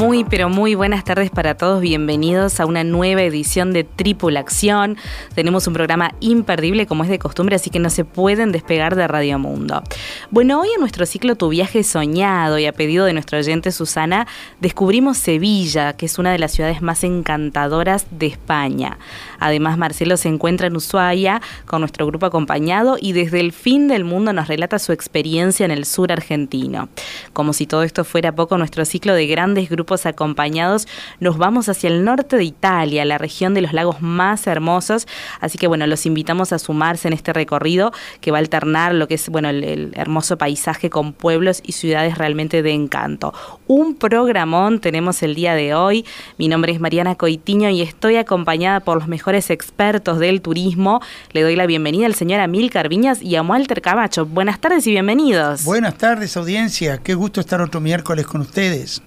[0.00, 1.82] Muy, pero muy buenas tardes para todos.
[1.82, 4.96] Bienvenidos a una nueva edición de Tripulación.
[5.34, 9.06] Tenemos un programa imperdible como es de costumbre, así que no se pueden despegar de
[9.06, 9.82] Radio Mundo.
[10.30, 14.26] Bueno, hoy en nuestro ciclo Tu viaje soñado y a pedido de nuestro oyente Susana,
[14.58, 18.96] descubrimos Sevilla, que es una de las ciudades más encantadoras de España.
[19.38, 24.04] Además, Marcelo se encuentra en Ushuaia con nuestro grupo acompañado y desde el fin del
[24.04, 26.88] mundo nos relata su experiencia en el sur argentino.
[27.34, 30.86] Como si todo esto fuera poco, nuestro ciclo de grandes grupos acompañados,
[31.18, 35.06] nos vamos hacia el norte de Italia, la región de los lagos más hermosos.
[35.40, 39.08] Así que bueno, los invitamos a sumarse en este recorrido que va a alternar lo
[39.08, 43.34] que es bueno el, hermoso paisaje con pueblos y ciudades realmente de encanto.
[43.66, 46.04] Un programón tenemos el día de hoy.
[46.38, 51.00] Mi nombre es Mariana Coitiño y estoy acompañada por los mejores expertos del turismo.
[51.32, 54.26] Le doy la bienvenida al señor Amílcar Viñas y a Walter Camacho.
[54.26, 55.64] Buenas tardes y bienvenidos.
[55.64, 56.98] Buenas tardes, audiencia.
[56.98, 59.02] Qué gusto estar otro miércoles con ustedes.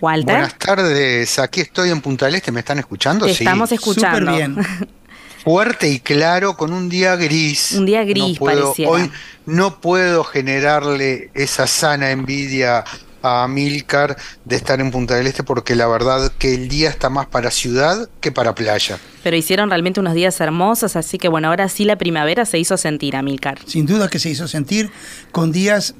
[0.00, 0.34] Walter.
[0.34, 3.26] Buenas tardes, aquí estoy en Punta del Este, ¿me están escuchando?
[3.26, 4.32] Te estamos escuchando.
[4.32, 4.56] Súper bien.
[5.44, 7.72] Fuerte y claro, con un día gris.
[7.72, 8.90] Un día gris, no puedo, pareciera.
[8.90, 9.10] Hoy
[9.46, 12.84] no puedo generarle esa sana envidia
[13.22, 17.10] a Milcar de estar en Punta del Este porque la verdad que el día está
[17.10, 18.98] más para ciudad que para playa.
[19.22, 22.76] Pero hicieron realmente unos días hermosos, así que bueno, ahora sí la primavera se hizo
[22.76, 23.58] sentir, Amílcar.
[23.66, 24.90] Sin duda que se hizo sentir
[25.32, 25.94] con días,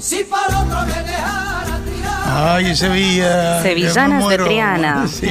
[0.00, 2.54] Si para otro me dejara, Triana.
[2.54, 3.62] Ay, Sevilla.
[3.62, 4.38] Sevillanas de.
[4.38, 5.08] Triana.
[5.18, 5.28] Sí.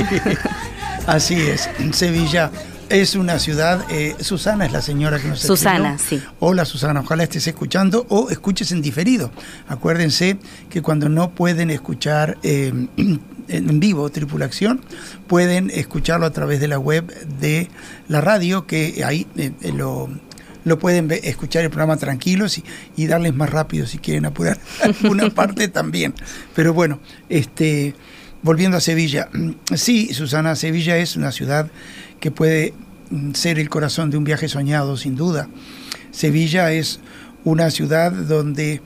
[1.06, 2.52] Así es, Sevilla
[2.90, 3.86] es una ciudad.
[3.90, 6.26] eh, Susana es la señora que nos Susana, escribió.
[6.26, 6.36] sí.
[6.40, 9.32] Hola Susana, ojalá estés escuchando o escuches en diferido.
[9.68, 10.38] Acuérdense
[10.70, 12.74] que cuando no pueden escuchar eh,
[13.48, 14.82] en vivo Tripulación,
[15.28, 17.70] pueden escucharlo a través de la web de
[18.08, 20.10] la radio, que ahí eh, eh, lo
[20.64, 22.64] lo pueden escuchar el programa tranquilos y,
[22.98, 26.14] y darles más rápido si quieren apurar alguna parte también.
[26.56, 27.00] Pero bueno,
[27.30, 27.96] este
[28.42, 29.30] volviendo a Sevilla,
[29.76, 31.70] sí, Susana, Sevilla es una ciudad
[32.20, 32.74] que puede
[33.10, 35.50] mm, ser el corazón de un viaje soñado, sin duda.
[36.12, 37.00] Sevilla es
[37.44, 38.82] una ciudad donde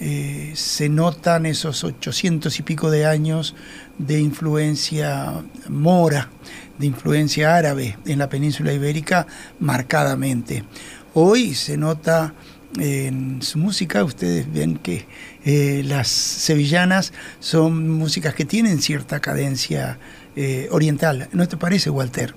[0.00, 3.54] eh, se notan esos 800 y pico de años
[3.98, 6.30] de influencia mora,
[6.78, 9.26] de influencia árabe en la península ibérica
[9.58, 10.64] marcadamente.
[11.12, 12.34] Hoy se nota
[12.78, 15.06] en su música, ustedes ven que
[15.44, 19.98] eh, las sevillanas son músicas que tienen cierta cadencia
[20.36, 21.28] eh, oriental.
[21.32, 22.34] ¿No te parece, Walter?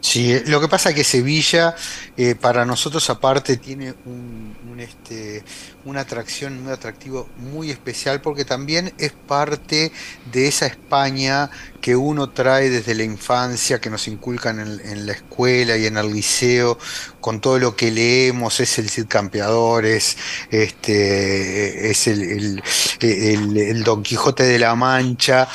[0.00, 1.74] Sí, eh, lo que pasa es que Sevilla,
[2.16, 5.44] eh, para nosotros aparte, tiene un, un, este,
[5.84, 9.92] una atracción, un atractivo muy especial porque también es parte
[10.32, 11.50] de esa España
[11.82, 15.98] que uno trae desde la infancia, que nos inculcan en, en la escuela y en
[15.98, 16.78] el liceo,
[17.20, 20.16] con todo lo que leemos, es el Cid Campeador, es,
[20.50, 22.62] este, es el, el,
[23.00, 25.46] el, el Don Quijote de la Mancha,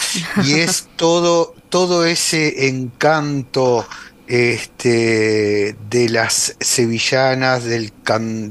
[0.44, 3.88] y es todo, todo ese encanto
[4.28, 7.94] este, de las sevillanas, del,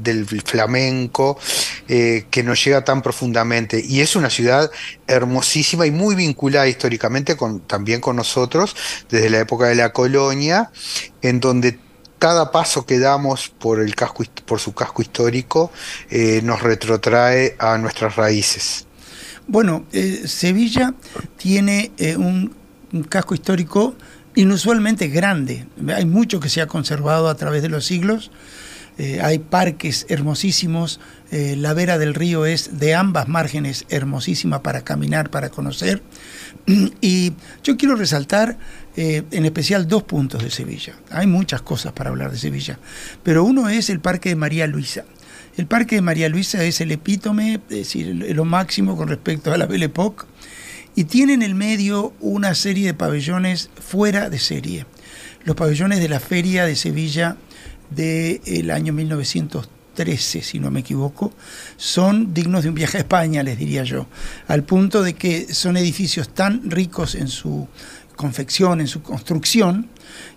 [0.01, 1.37] del flamenco,
[1.87, 3.83] eh, que nos llega tan profundamente.
[3.85, 4.71] Y es una ciudad
[5.07, 8.75] hermosísima y muy vinculada históricamente con, también con nosotros,
[9.09, 10.71] desde la época de la colonia,
[11.21, 11.79] en donde
[12.19, 15.71] cada paso que damos por, el casco, por su casco histórico
[16.09, 18.87] eh, nos retrotrae a nuestras raíces.
[19.47, 20.93] Bueno, eh, Sevilla
[21.37, 22.55] tiene un
[23.09, 23.95] casco histórico
[24.35, 25.65] inusualmente grande.
[25.93, 28.31] Hay mucho que se ha conservado a través de los siglos.
[28.97, 30.99] Eh, hay parques hermosísimos.
[31.31, 36.01] Eh, la vera del río es de ambas márgenes hermosísima para caminar, para conocer.
[37.01, 37.33] Y
[37.63, 38.57] yo quiero resaltar
[38.95, 40.95] eh, en especial dos puntos de Sevilla.
[41.11, 42.79] Hay muchas cosas para hablar de Sevilla,
[43.23, 45.05] pero uno es el Parque de María Luisa.
[45.57, 49.57] El Parque de María Luisa es el epítome, es decir, lo máximo con respecto a
[49.57, 50.25] la Belle Époque
[50.95, 54.85] y tiene en el medio una serie de pabellones fuera de serie.
[55.43, 57.37] Los pabellones de la Feria de Sevilla
[57.89, 61.33] del año 1913, si no me equivoco,
[61.77, 64.07] son dignos de un viaje a España, les diría yo,
[64.47, 67.67] al punto de que son edificios tan ricos en su
[68.15, 69.89] confección, en su construcción,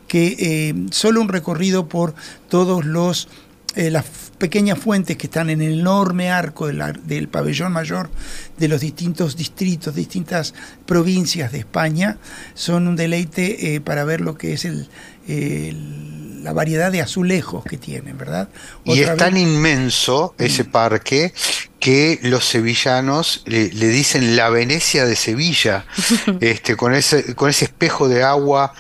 [0.09, 2.15] que eh, solo un recorrido por
[2.49, 3.29] todos los
[3.77, 4.07] eh, las
[4.39, 8.11] pequeñas fuentes que están en el enorme arco de la, del pabellón mayor
[8.57, 10.55] de los distintos distritos, distintas
[10.87, 12.19] provincias de España,
[12.55, 14.89] son un deleite eh, para ver lo que es el,
[15.27, 18.49] el, la variedad de azulejos que tienen, ¿verdad?
[18.85, 21.33] Otra y es tan inmenso ese parque
[21.81, 25.87] que los sevillanos le, le, dicen la Venecia de Sevilla,
[26.41, 28.73] este, con, ese, con ese espejo de agua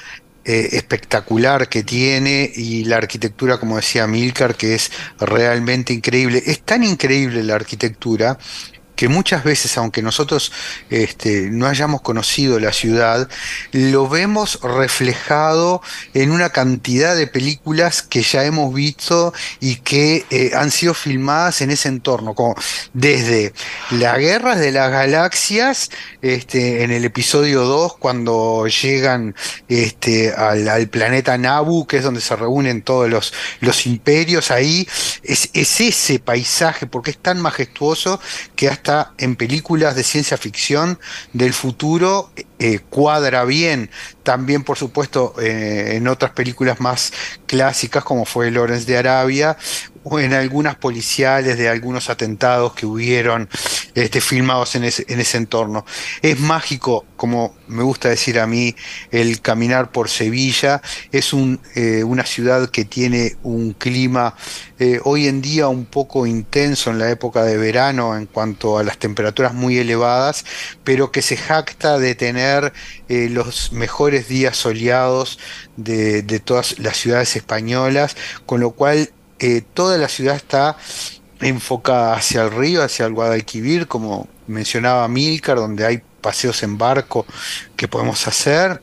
[0.51, 4.91] eh, espectacular que tiene y la arquitectura, como decía Milcar, que es
[5.21, 6.43] realmente increíble.
[6.47, 8.39] Es tan increíble la arquitectura
[8.99, 10.51] que muchas veces, aunque nosotros
[10.91, 13.29] este, no hayamos conocido la ciudad,
[13.71, 15.81] lo vemos reflejado
[16.15, 21.61] en una cantidad de películas que ya hemos visto y que eh, han sido filmadas
[21.61, 22.57] en ese entorno, como
[22.93, 23.53] desde
[23.93, 25.91] las guerras de las galaxias,
[26.21, 29.37] este, en el episodio 2, cuando llegan
[29.69, 34.89] este, al, al, planeta Nabu, que es donde se reúnen todos los, los imperios, ahí
[35.23, 38.21] es, es ese paisaje, porque es tan majestuoso
[38.57, 38.88] que hasta
[39.19, 40.99] en películas de ciencia ficción
[41.33, 43.91] del futuro eh, cuadra bien.
[44.23, 47.13] También, por supuesto, eh, en otras películas más
[47.47, 49.57] clásicas, como fue Lawrence de Arabia,
[50.11, 53.49] o en algunas policiales de algunos atentados que hubieron
[53.95, 55.85] este, filmados en ese, en ese entorno.
[56.23, 58.75] Es mágico, como me gusta decir a mí,
[59.11, 60.81] el caminar por Sevilla.
[61.13, 64.35] Es un, eh, una ciudad que tiene un clima
[64.79, 68.85] eh, hoy en día un poco intenso en la época de verano en cuanto a
[68.85, 70.45] las temperaturas muy elevadas,
[70.85, 72.73] pero que se jacta de tener
[73.09, 75.39] eh, los mejores días soleados
[75.77, 78.17] de, de, todas las ciudades españolas,
[78.47, 80.77] con lo cual eh, toda la ciudad está
[81.41, 87.27] enfocada hacia el río, hacia el Guadalquivir, como mencionaba Milcar, donde hay paseos en barco
[87.77, 88.83] que podemos hacer,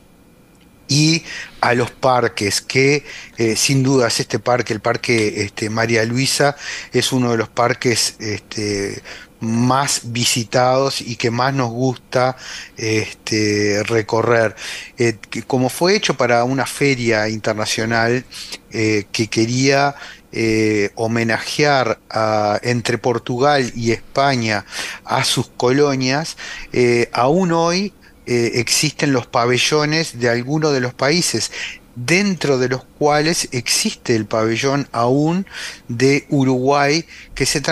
[0.88, 1.24] y
[1.60, 3.04] a los parques, que
[3.38, 6.56] eh, sin dudas este parque, el parque este, María Luisa,
[6.92, 9.02] es uno de los parques este,
[9.40, 12.36] más visitados y que más nos gusta
[12.76, 14.54] este, recorrer.
[14.96, 18.24] Eh, que como fue hecho para una feria internacional
[18.70, 19.94] que quería
[20.38, 24.66] eh, homenajear a, entre Portugal y España
[25.06, 26.36] a sus colonias,
[26.74, 27.94] eh, aún hoy
[28.26, 31.50] eh, existen los pabellones de algunos de los países
[31.94, 35.46] dentro de los cuales existe el pabellón aún
[35.88, 37.62] de Uruguay, que se,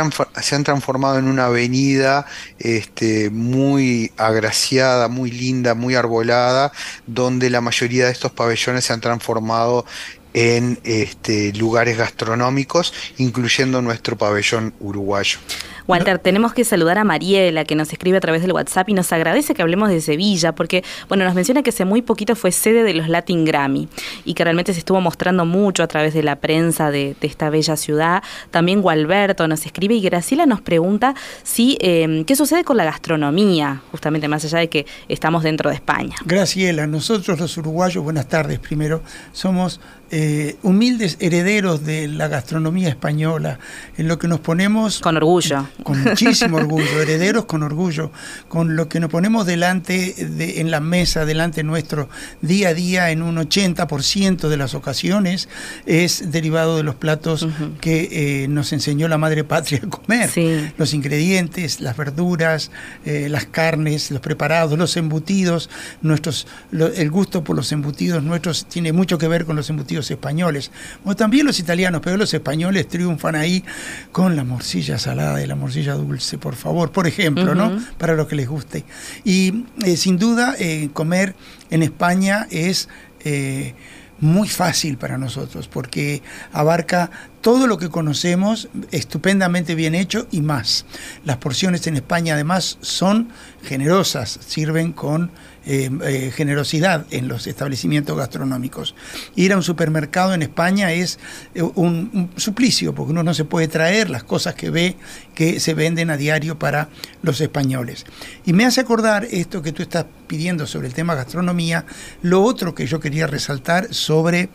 [0.41, 2.25] se han transformado en una avenida
[2.59, 6.73] este, muy agraciada, muy linda, muy arbolada,
[7.07, 9.85] donde la mayoría de estos pabellones se han transformado
[10.35, 15.39] en este, lugares gastronómicos, incluyendo nuestro pabellón uruguayo.
[15.87, 19.13] Walter, tenemos que saludar a Mariela, que nos escribe a través del WhatsApp y nos
[19.13, 22.83] agradece que hablemos de Sevilla, porque, bueno, nos menciona que hace muy poquito fue sede
[22.85, 23.89] de los Latin Grammy
[24.25, 27.77] y que realmente se estuvo mostrando mucho a través de la prensa de, esta bella
[27.77, 28.23] ciudad.
[28.51, 33.83] También Gualberto nos escribe y Graciela nos pregunta si em, qué sucede con la gastronomía,
[33.91, 36.17] justamente más allá de que estamos dentro de España.
[36.25, 39.81] Graciela, nosotros los uruguayos, buenas tardes primero, somos
[40.11, 43.59] eh, humildes herederos de la gastronomía española,
[43.97, 45.01] en lo que nos ponemos...
[45.01, 45.69] Con orgullo.
[45.83, 48.11] Con muchísimo orgullo, herederos con orgullo,
[48.49, 52.09] con lo que nos ponemos delante de, en la mesa, delante nuestro
[52.43, 55.49] día a día, en un 80% de las ocasiones,
[55.87, 57.49] es derivado de los platos
[57.81, 60.31] que eh, nos enseñó la madre patria a comer.
[60.77, 62.71] Los ingredientes, las verduras,
[63.05, 65.71] eh, las carnes, los preparados, los embutidos,
[66.03, 70.71] nuestros, el gusto por los embutidos nuestros tiene mucho que ver con los embutidos españoles,
[71.05, 73.65] o también los italianos, pero los españoles triunfan ahí
[74.13, 77.79] con la morcilla salada y la morcilla dulce, por favor, por ejemplo, ¿no?
[77.99, 78.85] Para los que les guste.
[79.25, 81.35] Y eh, sin duda, eh, comer
[81.71, 82.89] en España es...
[83.27, 83.75] Eh,
[84.21, 86.23] muy fácil para nosotros porque
[86.53, 87.11] abarca
[87.45, 90.87] todo lo que conocemos estupendamente bien hecho y más.
[91.27, 93.29] Las porciones en España además son
[93.63, 95.31] generosas, sirven con
[95.67, 98.95] eh, eh, generosidad en los establecimientos gastronómicos.
[99.37, 101.19] Ir a un supermercado en España es
[101.55, 104.97] eh, un, suplicio, porque uno no se puede traer las cosas que ve
[105.35, 106.89] que se venden a diario para
[107.21, 108.07] los españoles.
[108.47, 111.85] Y me hace acordar esto que tú estás pidiendo sobre el tema gastronomía,
[112.23, 114.49] lo otro que yo quería resaltar sobre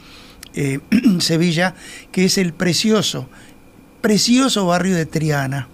[1.20, 1.76] Sevilla,
[2.12, 3.30] que es el precioso,
[4.02, 5.68] precioso barrio de Triana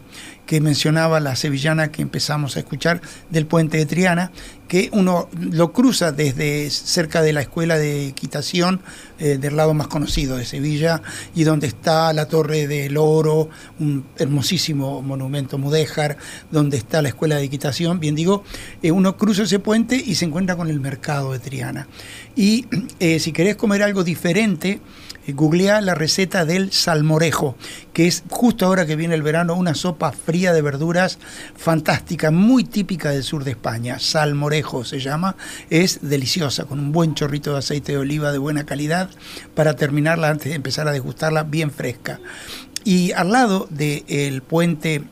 [0.46, 4.32] que mencionaba la sevillana que empezamos a escuchar del puente de Triana,
[4.68, 8.82] que uno lo cruza desde cerca de la escuela de equitación
[9.20, 11.02] eh, del lado más conocido de Sevilla
[11.36, 13.50] y donde está la Torre del Oro,
[13.80, 16.18] un hermosísimo monumento mudéjar,
[16.52, 18.44] donde está la escuela de equitación, bien digo,
[18.82, 21.88] eh, uno cruza ese puente y se encuentra con el mercado de Triana.
[22.36, 22.66] Y
[23.00, 24.80] eh, si querés comer algo diferente,
[25.28, 27.56] googlea la receta del salmorejo,
[27.94, 31.20] que es justo ahora que viene el verano una sopa fría de verduras
[31.56, 34.00] fantástica, muy típica del sur de España.
[34.00, 35.36] Salmorejo se llama,
[35.70, 39.10] es deliciosa, con un buen chorrito de aceite de oliva de buena calidad
[39.54, 42.20] para terminarla antes de empezar a degustarla bien fresca.
[42.84, 45.04] Y al lado del puente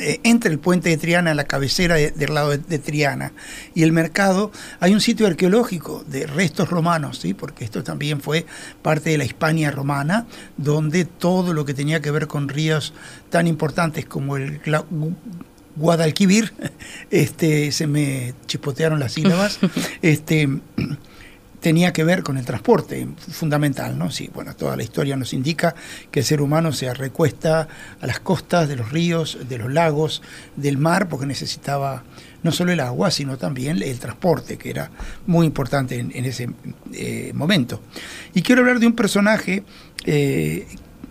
[0.00, 3.32] eh, entre el puente de Triana, la cabecera del lado de, Triana,
[3.74, 7.34] y el mercado, hay un sitio arqueológico de restos romanos, ¿sí?
[7.34, 8.46] porque esto también fue
[8.82, 10.26] parte de la Hispania romana,
[10.56, 12.94] donde todo lo que tenía que ver con ríos
[13.28, 14.60] tan importantes como el
[15.76, 16.52] Guadalquivir,
[17.10, 19.58] este, se me chispotearon las sílabas,
[20.02, 20.48] este,
[21.60, 24.10] tenía que ver con el transporte, fundamental, ¿no?
[24.10, 25.74] Sí, bueno, toda la historia nos indica
[26.10, 27.68] que el ser humano se recuesta
[28.00, 30.22] a las costas de los ríos, de los lagos,
[30.56, 32.02] del mar, porque necesitaba
[32.42, 34.90] no solo el agua, sino también el transporte, que era
[35.26, 36.48] muy importante en, ese
[36.92, 37.82] eh, momento.
[38.34, 39.64] Y quiero hablar de un personaje
[40.04, 40.66] eh,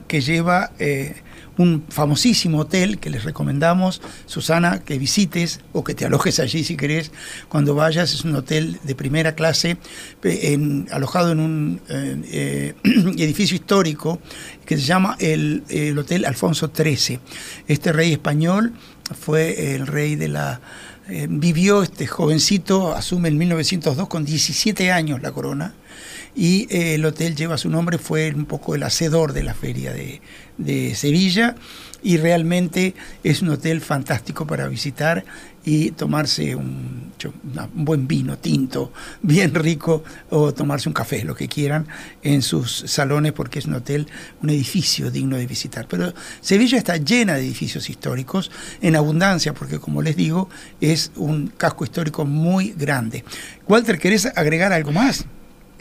[0.08, 0.72] que lleva...
[0.80, 1.16] Eh,
[1.60, 6.78] un famosísimo hotel que les recomendamos, Susana, que visites o que te alojes allí si
[6.78, 7.12] querés
[7.50, 8.14] cuando vayas.
[8.14, 9.78] Es un hotel de primera clase,
[10.90, 12.74] alojado en un eh, eh,
[13.18, 14.22] edificio histórico
[14.66, 15.64] que se llama el,
[16.00, 17.20] Hotel Alfonso XIII.
[17.68, 18.74] Este rey español
[19.20, 20.62] fue el rey de la...
[21.10, 25.74] Eh, vivió este jovencito, asume en 1902 con 17 años la corona
[26.36, 30.22] y el hotel lleva su nombre, fue un poco el hacedor de la feria de,
[30.58, 31.56] de Sevilla
[32.02, 35.26] y realmente es un hotel fantástico para visitar
[35.66, 41.48] y tomarse un, un, buen vino tinto, bien rico, o tomarse un café, lo que
[41.48, 41.88] quieran,
[42.22, 44.08] en sus salones, porque es un hotel,
[44.42, 45.88] un edificio digno de visitar.
[45.88, 51.48] Pero Sevilla está llena de edificios históricos, en abundancia, porque como les digo, es un
[51.48, 53.24] casco histórico muy grande.
[53.68, 55.26] Walter, ¿querés agregar algo más?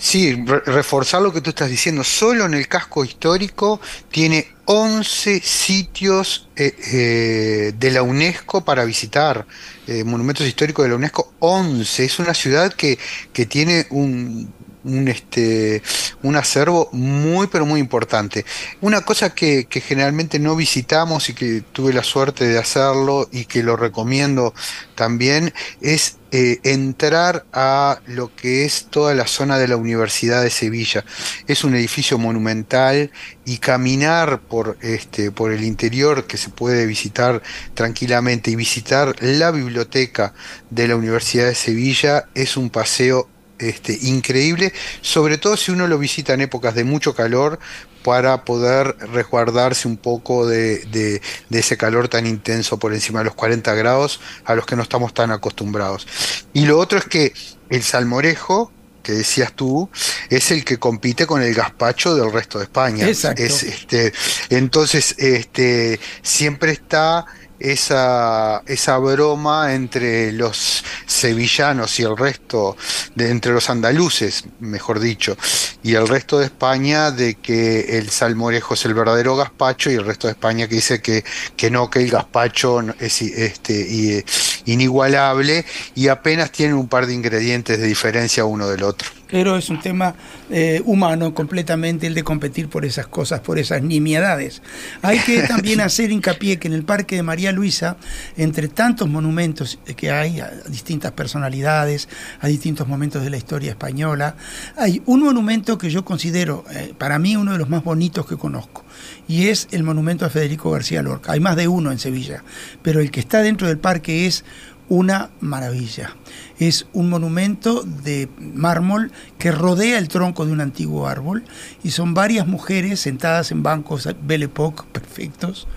[0.01, 0.33] Sí,
[0.65, 2.05] reforzar lo que tú estás diciendo.
[2.05, 3.81] Solo en el casco histórico
[4.13, 9.45] tiene 11 sitios eh, eh, de la UNESCO para visitar.
[9.89, 12.05] Eh, monumentos históricos de la UNESCO, 11.
[12.05, 12.97] Es una ciudad que,
[13.33, 14.55] que tiene un
[14.89, 15.83] un, este,
[16.23, 18.45] un acervo muy, pero muy importante.
[18.81, 23.63] Una cosa que, generalmente no visitamos y que tuve la suerte de hacerlo y que
[23.63, 24.55] lo recomiendo
[24.95, 30.51] también es eh, entrar a lo que es toda la zona de la Universidad de
[30.51, 31.05] Sevilla.
[31.47, 33.11] Es un edificio monumental
[33.45, 37.43] y caminar por, este, por el interior que se puede visitar
[37.75, 40.35] tranquilamente y visitar la biblioteca
[40.71, 43.29] de la Universidad de Sevilla es un paseo
[43.59, 47.59] este, increíble, sobre todo si uno lo visita en épocas de mucho calor,
[48.03, 53.35] para poder resguardarse un poco de, de, ese calor tan intenso por encima de los
[53.35, 56.07] 40 grados a los que no estamos tan acostumbrados.
[56.53, 57.35] Y lo otro es que
[57.69, 58.73] el salmorejo,
[59.03, 59.91] que decías tú,
[60.31, 63.07] es el que compite con el gazpacho del resto de España.
[63.07, 63.43] Exacto.
[63.43, 64.13] Es, este,
[64.49, 67.27] entonces, este, siempre está
[67.61, 72.77] esa, esa broma entre los sevillanos y el resto,
[73.15, 75.37] de, entre los andaluces, mejor dicho,
[75.83, 80.05] y el resto de España de que el salmorejo es el verdadero gazpacho y el
[80.05, 81.25] resto de España que dice que,
[81.57, 84.25] que no, que el gazpacho es este,
[84.67, 89.69] inigualable y apenas tiene un par de ingredientes de diferencia uno del otro pero es
[89.71, 90.15] un tema
[90.51, 94.63] eh, humano completamente el de competir por esas cosas, por esas nimiedades.
[95.03, 97.97] Hay que también hacer hincapié que en el Parque de María Luisa,
[98.37, 102.09] entre tantos monumentos que hay a distintas personalidades,
[102.41, 104.37] a distintos momentos de la historia española,
[104.77, 108.37] hay un monumento que yo considero, eh, para mí, uno de los más bonitos que
[108.37, 108.85] conozco,
[109.27, 111.33] y es el monumento a Federico García Lorca.
[111.33, 112.43] Hay más de uno en Sevilla,
[112.83, 114.45] pero el que está dentro del parque es
[114.89, 116.17] una maravilla.
[116.59, 121.45] Es un monumento de mármol que rodea el tronco de un antiguo árbol
[121.83, 125.69] y son varias mujeres sentadas en bancos Belle Époque perfectos,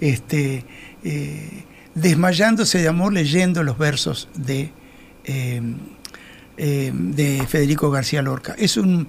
[0.00, 0.64] este,
[1.02, 4.72] eh, desmayándose de amor leyendo los versos de,
[5.24, 5.62] eh,
[6.56, 8.54] eh, de Federico García Lorca.
[8.58, 9.08] Es un,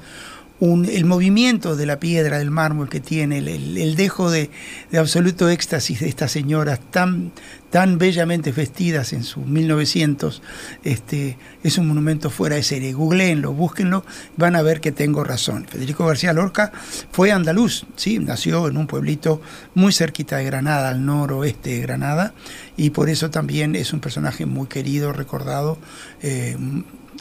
[0.61, 4.49] el movimiento de la piedra, del mármol que tiene, el, dejo de,
[4.97, 7.31] absoluto éxtasis de estas señoras tan,
[7.69, 10.41] tan bellamente vestidas en sus 1900,
[10.83, 12.91] este, es un monumento fuera de serie.
[12.91, 14.03] Googleenlo, búsquenlo,
[14.35, 15.65] van a ver que tengo razón.
[15.65, 16.73] Federico García Lorca
[17.11, 18.19] fue andaluz, ¿sí?
[18.19, 19.41] nació en un pueblito
[19.75, 22.33] muy cerquita de Granada, al noroeste de Granada,
[22.75, 25.77] y por eso también es un personaje muy querido, recordado,
[26.21, 26.57] eh,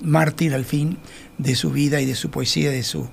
[0.03, 0.99] mártir al fin
[1.39, 3.09] de su vida y de su poesía, de su,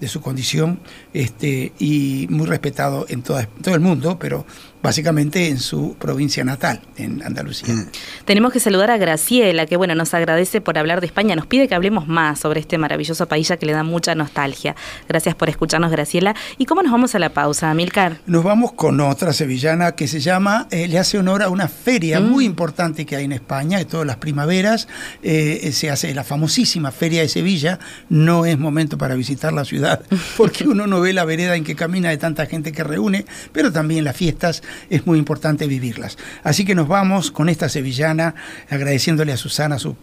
[0.00, 0.80] de su condición,
[1.12, 3.38] este, y muy respetado en todo
[3.74, 4.46] el mundo, pero
[4.82, 7.74] básicamente en su provincia natal, en Andalucía.
[7.74, 7.88] Mm.
[8.24, 11.68] Tenemos que saludar a Graciela, que bueno, nos agradece por hablar de España, nos pide
[11.68, 14.76] que hablemos más sobre este maravilloso país ya que le da mucha nostalgia.
[15.08, 16.34] Gracias por escucharnos, Graciela.
[16.58, 18.18] ¿Y cómo nos vamos a la pausa, Amilcar?
[18.26, 22.20] Nos vamos con otra sevillana que se llama, eh, le hace honor a una feria
[22.20, 22.28] mm.
[22.28, 24.88] muy importante que hay en España, de todas las primaveras,
[25.22, 30.02] eh, se hace la famosísima Feria de Sevilla, no es momento para visitar la ciudad,
[30.36, 33.72] porque uno no ve la vereda en que camina de tanta gente que reúne, pero
[33.72, 36.18] también las fiestas es muy importante vivirlas.
[36.42, 38.34] Así que nos vamos con esta sevillana,
[38.68, 39.96] agradeciéndole a Susana su,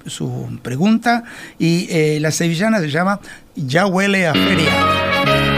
[0.62, 1.24] pregunta,
[1.60, 3.20] y eh, la sevillana se llama
[3.56, 5.57] Ya huele a feria.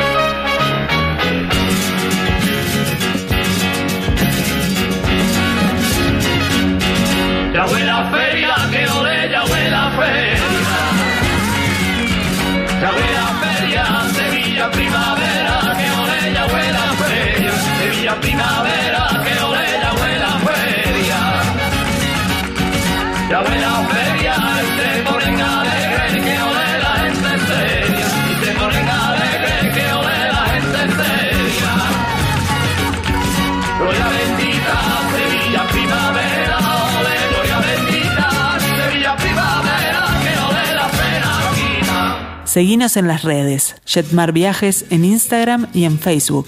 [42.50, 46.48] Seguinos en las redes, Jetmar Viajes en Instagram y en Facebook.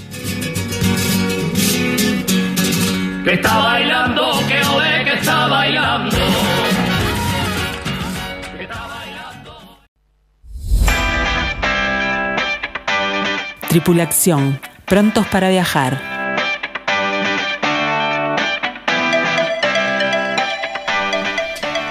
[3.23, 6.17] Que está bailando, que ole, que está bailando.
[13.69, 16.10] Tripulación, prontos para viajar.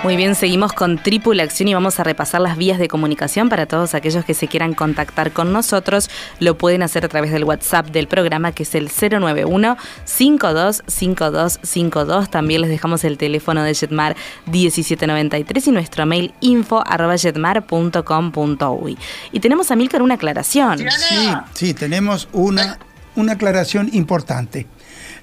[0.03, 3.95] Muy bien, seguimos con Tripulación y vamos a repasar las vías de comunicación para todos
[3.95, 6.09] aquellos que se quieran contactar con nosotros.
[6.39, 12.31] Lo pueden hacer a través del WhatsApp del programa que es el 091 525252.
[12.31, 16.83] También les dejamos el teléfono de Jetmar 1793 y nuestro mail info
[17.19, 18.99] jetmar.com.uy.
[19.33, 20.79] Y tenemos a Milcar una aclaración.
[20.79, 22.79] Sí, sí, tenemos una,
[23.17, 24.67] una aclaración importante.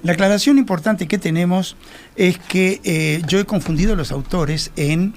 [0.02, 1.76] La aclaración importante que tenemos
[2.16, 5.14] es que eh, yo he confundido los autores en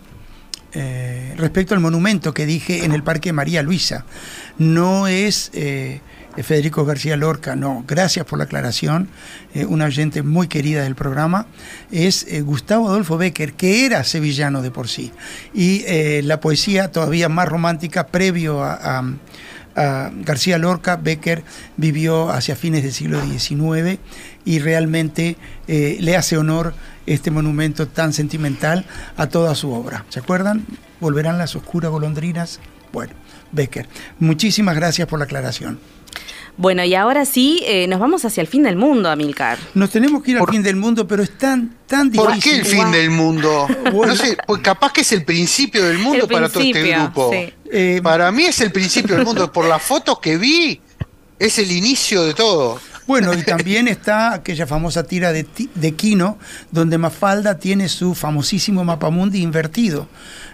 [0.74, 4.06] eh, respecto al monumento que dije en el Parque María Luisa.
[4.58, 6.02] No es eh,
[6.38, 7.84] Federico García Lorca, no.
[7.88, 9.10] Gracias por la aclaración.
[9.68, 11.46] una oyente muy querida del programa.
[11.92, 15.12] Es Gustavo Adolfo Becker, que era sevillano de por sí.
[15.54, 15.84] Y
[16.22, 19.04] la poesía todavía más romántica previo a
[19.76, 21.44] García Lorca, Becker
[21.78, 24.00] vivió hacia fines del siglo XIX
[24.46, 26.74] y realmente eh, le hace honor
[27.06, 28.86] este monumento tan sentimental
[29.18, 30.06] a toda su obra.
[30.10, 30.66] ¿Se acuerdan?
[31.00, 32.60] Volverán las oscuras golondrinas
[32.92, 33.14] Bueno,
[33.52, 33.88] Becker,
[34.20, 35.80] muchísimas gracias por la aclaración.
[36.62, 39.58] Bueno, y ahora sí, eh, nos vamos hacia el fin del mundo, Amilcar.
[39.74, 42.24] Nos tenemos que ir al fin del mundo, pero es tan, tan difícil.
[42.34, 43.68] ¿Por qué el fin del mundo?
[43.92, 47.32] No sé, pues capaz que es el principio del mundo El para todo este grupo.
[47.34, 47.52] sí.
[47.72, 49.52] Eh, Para mí es el principio del mundo.
[49.52, 50.80] Por las fotos que vi,
[51.40, 52.80] es el inicio de todo.
[53.12, 55.46] Bueno, y también está aquella famosa tira de,
[55.76, 56.38] de Quino,
[56.72, 60.08] donde Mafalda tiene su famosísimo mapamundi invertido.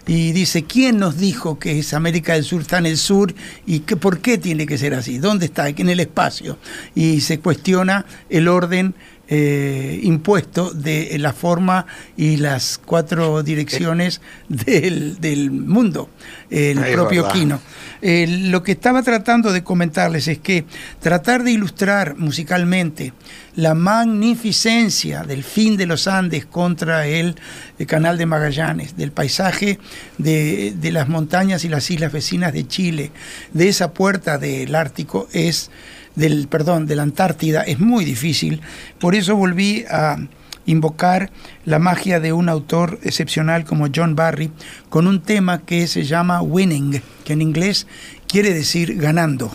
[0.07, 3.35] Y dice, ¿quién nos dijo que es América del Sur está en el sur
[3.67, 5.19] y que, por qué tiene que ser así?
[5.19, 5.69] ¿Dónde está?
[5.69, 6.57] En el espacio.
[6.95, 8.95] Y se cuestiona el orden
[9.29, 11.85] eh, impuesto de la forma
[12.15, 16.09] y las cuatro direcciones del, del mundo,
[16.49, 17.27] el propio.
[17.27, 17.59] Quino.
[18.01, 20.65] Eh, lo que estaba tratando de comentarles es que
[21.01, 23.13] tratar de ilustrar musicalmente
[23.55, 27.35] la magnificencia del fin de los Andes contra el,
[27.79, 29.79] eh, Canal de Magallanes, del paisaje
[30.17, 33.11] de, de las montañas y las islas vecinas de Chile,
[33.53, 35.71] de esa puerta del Ártico es
[36.17, 38.61] del perdón, de la Antártida es muy difícil.
[38.99, 40.17] Por eso volví a
[40.65, 41.31] invocar
[41.63, 44.51] la magia de un autor excepcional como John Barry
[44.89, 47.87] con un tema que se llama Winning, que en inglés
[48.27, 49.51] quiere decir ganando.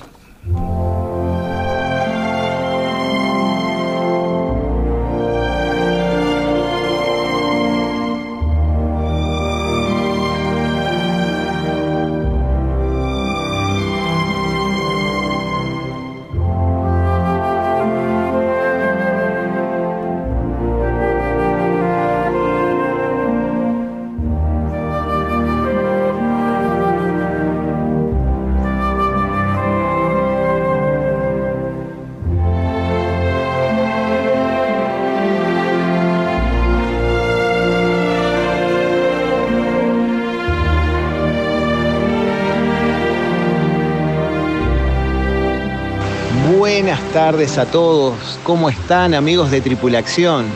[46.59, 48.39] Buenas tardes a todos.
[48.43, 50.47] ¿Cómo están amigos de Tripulación?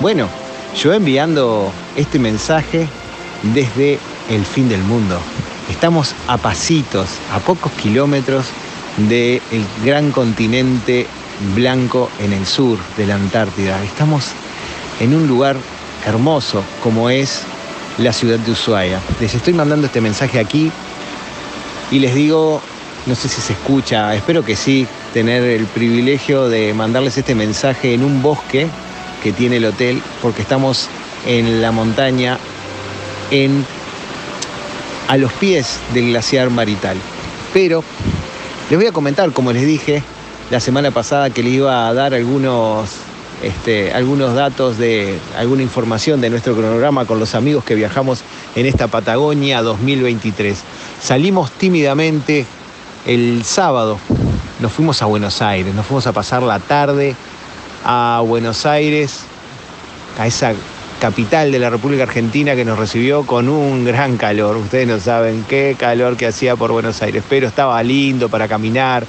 [0.00, 0.28] Bueno,
[0.80, 2.88] yo enviando este mensaje
[3.54, 3.98] desde
[4.30, 5.18] el fin del mundo.
[5.70, 8.46] Estamos a pasitos, a pocos kilómetros
[8.96, 9.42] del
[9.84, 11.06] gran continente
[11.54, 13.82] blanco en el sur de la Antártida.
[13.84, 14.28] Estamos
[15.00, 15.56] en un lugar
[16.06, 17.42] hermoso como es
[17.98, 19.00] la ciudad de Ushuaia.
[19.20, 20.72] Les estoy mandando este mensaje aquí
[21.90, 22.62] y les digo,
[23.04, 27.94] no sé si se escucha, espero que sí, tener el privilegio de mandarles este mensaje
[27.94, 28.66] en un bosque
[29.22, 30.88] que tiene el hotel, porque estamos
[31.26, 32.38] en la montaña,
[33.30, 33.64] en,
[35.08, 36.96] a los pies del glaciar Marital.
[37.52, 37.84] Pero
[38.70, 40.02] les voy a comentar, como les dije
[40.50, 42.90] la semana pasada, que les iba a dar algunos,
[43.42, 48.22] este, algunos datos de alguna información de nuestro cronograma con los amigos que viajamos
[48.56, 50.58] en esta Patagonia 2023.
[51.00, 52.44] Salimos tímidamente
[53.06, 53.98] el sábado,
[54.62, 57.16] nos fuimos a Buenos Aires, nos fuimos a pasar la tarde
[57.84, 59.24] a Buenos Aires,
[60.18, 60.54] a esa
[61.00, 64.56] capital de la República Argentina que nos recibió con un gran calor.
[64.56, 69.04] Ustedes no saben qué calor que hacía por Buenos Aires, pero estaba lindo para caminar,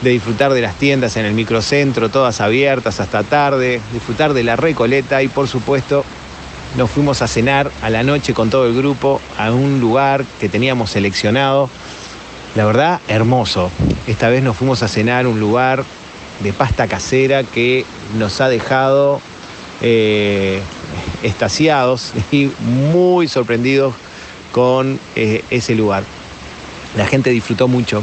[0.00, 4.54] de disfrutar de las tiendas en el microcentro, todas abiertas hasta tarde, disfrutar de la
[4.54, 6.04] Recoleta y por supuesto
[6.76, 10.48] nos fuimos a cenar a la noche con todo el grupo a un lugar que
[10.48, 11.68] teníamos seleccionado.
[12.54, 13.70] La verdad, hermoso.
[14.06, 15.84] Esta vez nos fuimos a cenar un lugar
[16.40, 17.84] de pasta casera que
[18.18, 19.20] nos ha dejado
[19.80, 20.60] eh,
[21.22, 23.94] estasiados y muy sorprendidos
[24.50, 26.02] con eh, ese lugar.
[26.96, 28.02] La gente disfrutó mucho.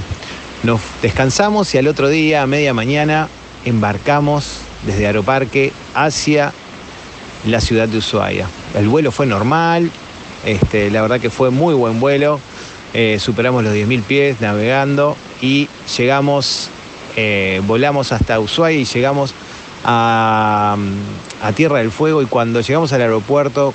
[0.64, 3.28] Nos descansamos y al otro día, a media mañana,
[3.66, 6.54] embarcamos desde Aeroparque hacia
[7.46, 8.48] la ciudad de Ushuaia.
[8.74, 9.92] El vuelo fue normal,
[10.46, 12.40] este, la verdad que fue muy buen vuelo.
[12.94, 16.70] Eh, superamos los 10.000 pies navegando y llegamos,
[17.16, 19.34] eh, volamos hasta Ushuaia y llegamos
[19.84, 20.78] a,
[21.42, 23.74] a Tierra del Fuego y cuando llegamos al aeropuerto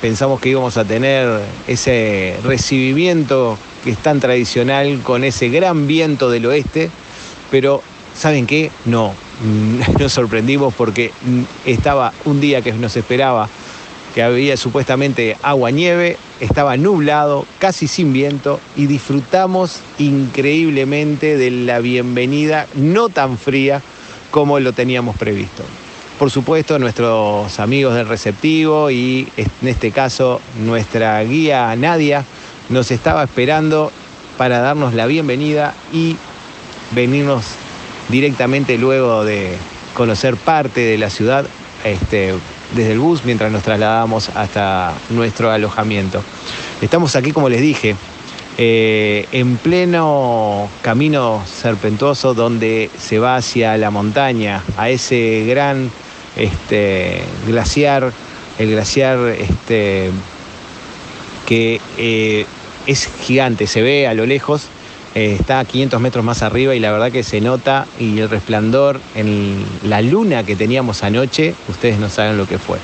[0.00, 6.30] pensamos que íbamos a tener ese recibimiento que es tan tradicional con ese gran viento
[6.30, 6.90] del oeste,
[7.50, 7.82] pero
[8.16, 8.70] ¿saben qué?
[8.84, 9.14] No,
[9.98, 11.12] nos sorprendimos porque
[11.64, 13.48] estaba un día que nos esperaba
[14.14, 21.78] que había supuestamente agua nieve, estaba nublado, casi sin viento y disfrutamos increíblemente de la
[21.78, 23.82] bienvenida no tan fría
[24.30, 25.62] como lo teníamos previsto.
[26.18, 32.24] Por supuesto, nuestros amigos del receptivo y en este caso nuestra guía Nadia
[32.68, 33.92] nos estaba esperando
[34.38, 36.16] para darnos la bienvenida y
[36.92, 37.44] venirnos
[38.08, 39.56] directamente luego de
[39.94, 41.46] conocer parte de la ciudad
[41.84, 42.34] este,
[42.72, 46.22] desde el bus mientras nos trasladamos hasta nuestro alojamiento.
[46.80, 47.96] Estamos aquí, como les dije,
[48.56, 55.90] eh, en pleno camino serpentuoso donde se va hacia la montaña, a ese gran
[56.36, 58.12] este, glaciar,
[58.58, 60.10] el glaciar este,
[61.46, 62.46] que eh,
[62.86, 64.68] es gigante, se ve a lo lejos,
[65.14, 68.28] eh, está a 500 metros más arriba y la verdad que se nota y el
[68.28, 72.78] resplandor en la luna que teníamos anoche, ustedes no saben lo que fue.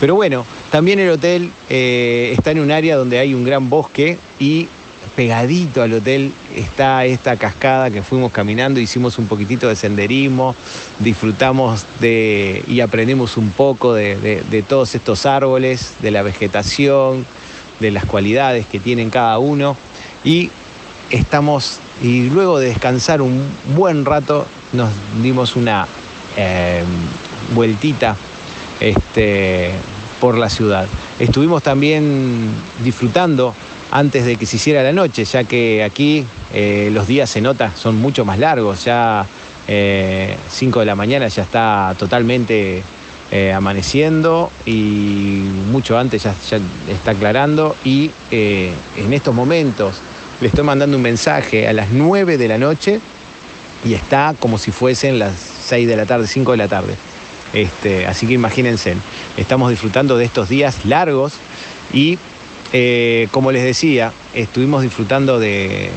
[0.00, 4.18] Pero bueno, también el hotel eh, está en un área donde hay un gran bosque
[4.38, 4.68] y
[5.14, 10.56] pegadito al hotel está esta cascada que fuimos caminando, hicimos un poquitito de senderismo,
[11.00, 17.26] disfrutamos de y aprendimos un poco de, de todos estos árboles, de la vegetación,
[17.78, 19.76] de las cualidades que tienen cada uno
[20.24, 20.50] y
[21.10, 23.42] estamos, y luego de descansar un
[23.76, 24.90] buen rato, nos
[25.22, 25.86] dimos una
[26.36, 26.82] eh,
[27.54, 28.16] vueltita
[28.80, 29.70] este,
[30.20, 30.86] por la ciudad.
[31.18, 32.50] Estuvimos también
[32.82, 33.54] disfrutando
[33.90, 37.70] antes de que se hiciera la noche, ya que aquí eh, los días se nota,
[37.76, 39.26] son mucho más largos, ya
[39.66, 42.82] 5 eh, de la mañana ya está totalmente
[43.52, 50.00] amaneciendo y mucho antes ya, ya está aclarando y en estos momentos
[50.40, 53.00] le estoy mandando un mensaje a las 9 de la noche
[53.84, 55.34] y está como si fuesen las
[55.66, 56.96] 6 de la tarde, 5 de la tarde.
[57.52, 58.96] Este, así que imagínense,
[59.36, 61.34] estamos disfrutando de estos días largos
[61.92, 62.18] y
[62.72, 65.92] eh, como les decía, estuvimos disfrutando de,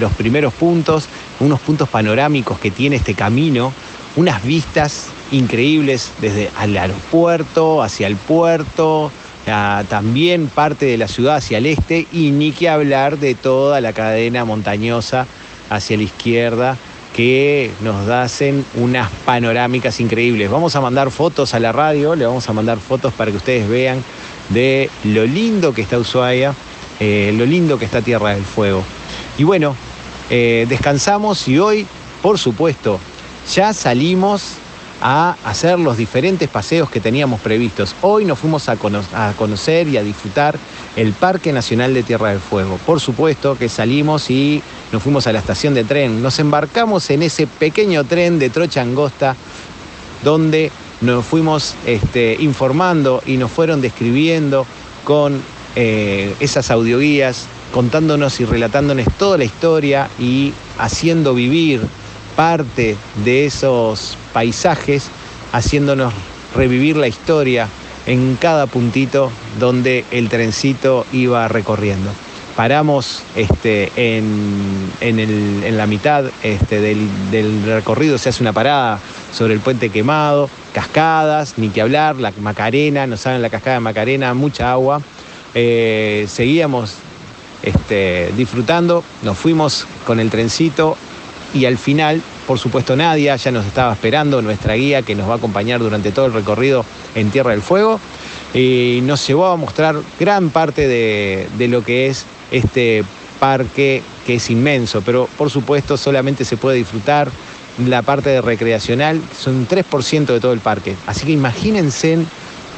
[0.00, 1.06] los primeros puntos,
[1.38, 3.72] unos puntos panorámicos que tiene este camino,
[4.16, 9.12] unas vistas increíbles desde el aeropuerto, hacia el puerto,
[9.44, 13.92] también parte de la ciudad hacia el este y ni que hablar de toda la
[13.92, 15.26] cadena montañosa
[15.68, 16.76] hacia la izquierda
[17.14, 20.50] que nos hacen unas panorámicas increíbles.
[20.50, 23.68] Vamos a mandar fotos a la radio, le vamos a mandar fotos para que ustedes
[23.68, 24.02] vean
[24.48, 26.54] de lo lindo que está Ushuaia,
[27.00, 28.82] eh, lo lindo que está Tierra del Fuego.
[29.36, 29.76] Y bueno,
[30.30, 31.86] eh, descansamos y hoy,
[32.22, 32.98] por supuesto,
[33.54, 34.54] ya salimos
[35.02, 37.94] a hacer los diferentes paseos que teníamos previstos.
[38.02, 40.56] Hoy nos fuimos a, conocer y a disfrutar
[40.94, 42.78] el Parque Nacional de Tierra del Fuego.
[42.86, 44.62] Por supuesto que salimos y
[44.92, 46.22] nos fuimos a la estación de tren.
[46.22, 49.34] Nos embarcamos en ese pequeño tren de trocha angosta
[50.22, 54.64] donde nos fuimos este, informando y nos fueron describiendo
[55.02, 55.42] con
[55.74, 61.80] eh, esas audioguías, contándonos y relatándonos toda la historia y haciendo vivir
[62.36, 65.08] parte de esos paisajes,
[65.52, 66.12] haciándonos
[66.54, 67.68] revivir la historia
[68.06, 72.10] en cada puntito donde el trencito iba recorriendo.
[72.56, 78.98] Paramos este, en, la mitad este, del, recorrido, se hace una parada
[79.32, 83.80] sobre el puente quemado, cascadas, ni que hablar, la Macarena, no saben la cascada de
[83.80, 85.00] Macarena, mucha agua.
[85.54, 86.96] Eh, seguíamos
[87.62, 90.98] este, disfrutando, nos fuimos con el trencito
[91.54, 95.34] y al final, por supuesto, Nadia ya nos estaba esperando, nuestra guía que nos va
[95.34, 98.00] a acompañar durante todo el recorrido en Tierra del Fuego.
[98.54, 103.04] Y nos llevó a mostrar gran parte de, lo que es este
[103.38, 107.30] parque que es inmenso, pero por supuesto solamente se puede disfrutar
[107.86, 110.94] la parte de recreacional, son 3% de todo el parque.
[111.06, 112.18] Así que imagínense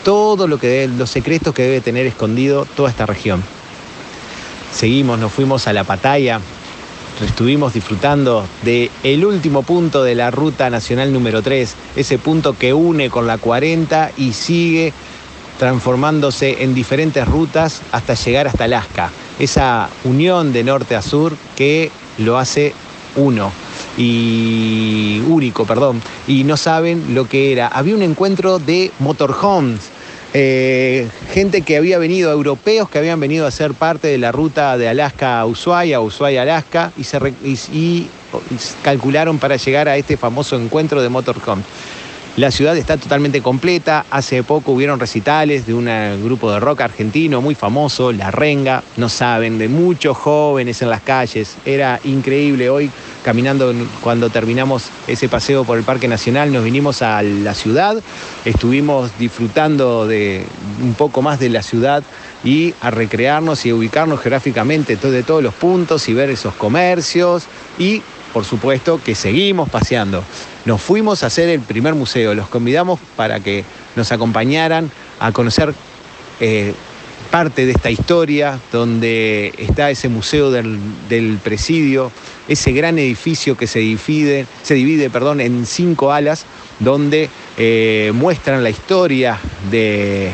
[0.04, 3.42] todo lo que los secretos que debe tener escondido toda esta región.
[4.72, 6.40] Seguimos, nos fuimos a la Pataya,
[7.22, 12.72] estuvimos disfrutando de el último punto de la ruta nacional número 3, ese punto que
[12.72, 14.92] une con la 40 y sigue
[15.58, 19.10] transformándose en diferentes rutas hasta llegar hasta Alaska.
[19.38, 22.74] Esa unión de norte a sur que lo hace
[23.16, 23.52] uno
[23.96, 27.68] y único, perdón, y no saben lo que era.
[27.68, 29.93] Había un encuentro de motorhomes
[30.36, 34.76] eh, gente que había venido, europeos que habían venido a ser parte de la ruta
[34.76, 38.10] de Alaska a Ushuaia, Ushuaia-Alaska, y, se y,
[38.82, 41.62] calcularon para llegar a este famoso encuentro de Motorcom.
[42.36, 44.06] La ciudad está totalmente completa.
[44.10, 45.88] Hace poco hubieron recitales de un
[46.24, 48.82] grupo de rock argentino muy famoso, La Renga.
[48.96, 51.54] No saben, de muchos jóvenes en las calles.
[51.64, 52.70] Era increíble.
[52.70, 52.90] Hoy,
[53.22, 58.02] caminando cuando terminamos ese paseo por el Parque Nacional, nos vinimos a la ciudad.
[58.44, 60.44] Estuvimos disfrutando de
[60.82, 62.02] un poco más de la ciudad
[62.42, 67.44] y a recrearnos y ubicarnos geográficamente de todos los puntos y ver esos comercios
[67.78, 68.02] y
[68.34, 70.24] por supuesto que seguimos paseando.
[70.64, 75.72] Nos fuimos a hacer el primer museo, los convidamos para que nos acompañaran a conocer
[76.40, 76.74] eh,
[77.30, 82.10] parte de esta historia, donde está ese museo del, presidio,
[82.48, 86.44] ese gran edificio que se divide, se divide perdón, en cinco alas,
[86.80, 89.38] donde eh, muestran la historia
[89.70, 90.32] de,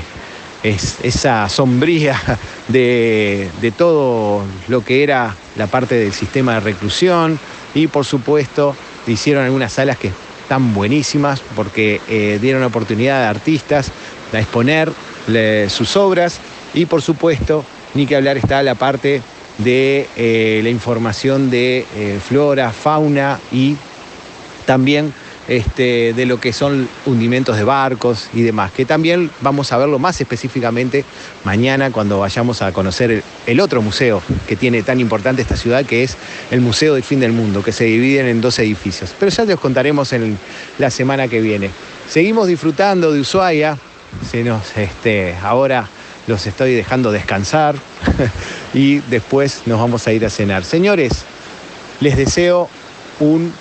[0.62, 2.20] es, esa sombría
[2.68, 7.38] de, de todo lo que era la parte del sistema de reclusión.
[7.75, 8.75] Y por supuesto
[9.07, 13.92] hicieron algunas salas que están buenísimas porque eh, dieron oportunidad a artistas
[14.33, 14.92] a exponer
[15.68, 16.40] sus obras.
[16.75, 19.23] Y por supuesto, ni que hablar está la parte
[19.59, 23.77] de eh, la información de eh, flora, fauna y
[24.66, 25.12] también
[25.51, 29.99] este, de lo que son hundimientos de barcos y demás, que también vamos a verlo
[29.99, 31.05] más específicamente
[31.43, 36.05] mañana cuando vayamos a conocer el, otro museo que tiene tan importante esta ciudad, que
[36.05, 36.17] es
[36.53, 39.13] el Museo del Fin del Mundo, que se dividen en dos edificios.
[39.19, 40.39] Pero ya les contaremos en
[40.79, 41.71] la semana que viene.
[42.09, 43.77] Seguimos disfrutando de Ushuaia,
[44.31, 45.89] se nos, este, ahora
[46.29, 47.75] los estoy dejando descansar
[48.73, 50.63] y después nos vamos a ir a cenar.
[50.63, 51.25] Señores,
[51.99, 52.69] les deseo
[53.19, 53.53] un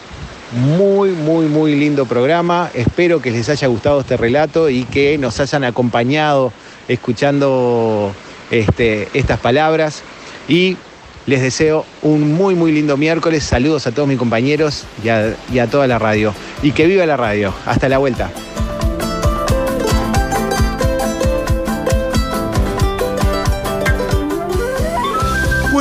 [0.51, 2.69] muy, muy, muy lindo programa.
[2.73, 6.51] Espero que les haya gustado este relato y que nos hayan acompañado
[6.88, 8.13] escuchando
[8.51, 10.03] este, estas palabras.
[10.47, 10.77] Y
[11.25, 13.43] les deseo un muy, muy lindo miércoles.
[13.43, 16.33] Saludos a todos mis compañeros y a, y a toda la radio.
[16.63, 17.53] Y que viva la radio.
[17.65, 18.31] Hasta la vuelta.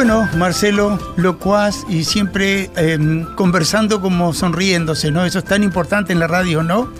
[0.08, 5.26] Bueno, Marcelo, locuaz y siempre em, conversando como sonriéndose, ¿no?
[5.26, 6.90] Eso es tan importante en la radio, ¿no?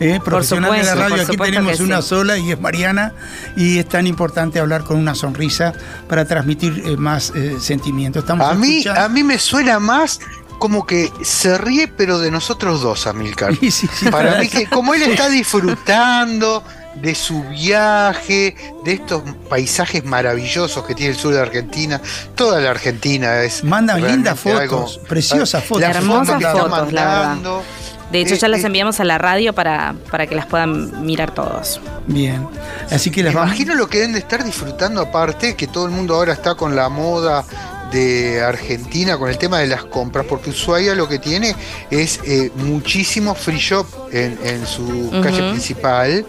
[0.00, 3.14] Eh, profesional de la radio, aquí tenemos una sola y es Mariana,
[3.56, 5.72] y es tan importante hablar con una sonrisa
[6.10, 8.22] para transmitir eh, más eh, sentimientos.
[8.28, 10.20] a, mí, a mí me suena más
[10.58, 13.54] como que se ríe, pero de nosotros dos, Amilcar.
[14.10, 16.62] para mí, que como él está disfrutando,
[16.94, 22.00] de su viaje, de estos paisajes maravillosos que tiene el sur de Argentina.
[22.34, 23.64] Toda la Argentina es.
[23.64, 25.84] Manda lindas fotos, preciosas fotos.
[25.84, 27.62] Hermosas fotos, la verdad.
[28.10, 31.78] De hecho, ya las enviamos a la radio para, para que las puedan mirar todos.
[32.06, 32.48] Bien.
[32.90, 36.14] Así que les Imagino lo que deben de estar disfrutando aparte, que todo el mundo
[36.14, 37.44] ahora está con la moda
[37.92, 41.54] de Argentina con el tema de las compras, porque Ushuaia lo que tiene
[41.90, 46.26] es eh, muchísimo free shop en, su calle principal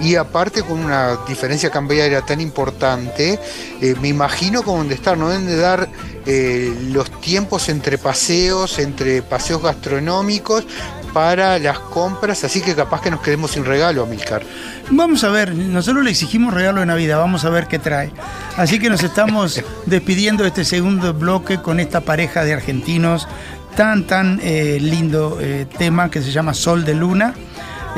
[0.00, 3.38] y aparte con una diferencia cambiaria tan importante,
[3.80, 5.88] eh, me imagino como donde estar, no deben de dar
[6.26, 10.66] eh, los tiempos entre paseos, entre paseos gastronómicos
[11.12, 14.42] para las compras, así que capaz que nos quedemos sin regalo, Milcar.
[14.90, 18.10] Vamos a ver, nosotros le exigimos regalo de Navidad, vamos a ver qué trae.
[18.56, 23.28] Así que nos estamos despidiendo de este segundo bloque con esta pareja de argentinos,
[23.76, 27.34] tan, tan eh, lindo eh, tema que se llama Sol de Luna,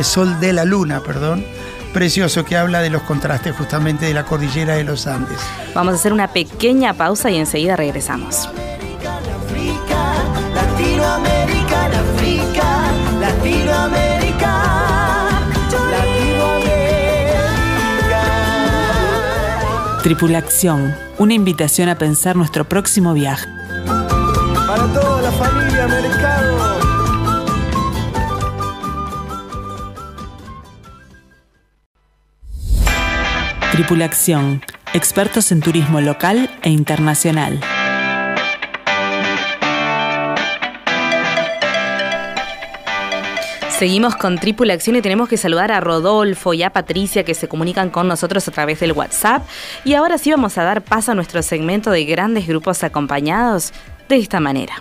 [0.03, 1.45] Sol de la Luna, perdón
[1.93, 5.39] precioso que habla de los contrastes justamente de la cordillera de los Andes.
[5.75, 8.49] Vamos a hacer una pequeña pausa y enseguida regresamos.
[20.13, 23.49] Tripulación, una invitación a pensar nuestro próximo viaje.
[24.67, 26.79] Para toda la familia Mercado.
[33.73, 34.61] Tripulación,
[34.93, 37.59] expertos en turismo local e internacional.
[43.83, 47.91] Seguimos con Tripulación y tenemos que saludar a Rodolfo y a Patricia que se comunican
[47.91, 49.43] con nosotros a través del WhatsApp.
[49.85, 53.73] Y ahora sí vamos a dar paso a nuestro segmento de grandes grupos acompañados
[54.09, 54.75] de esta manera.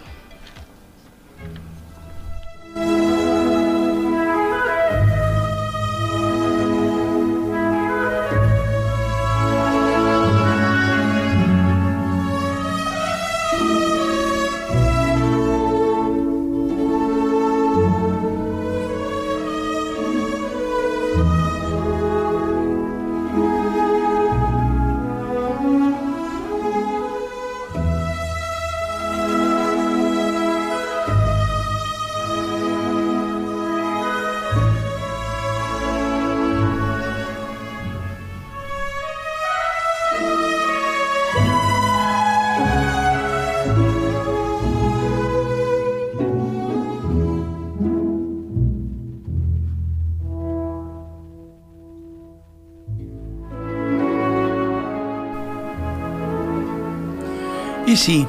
[57.91, 58.25] Y sí,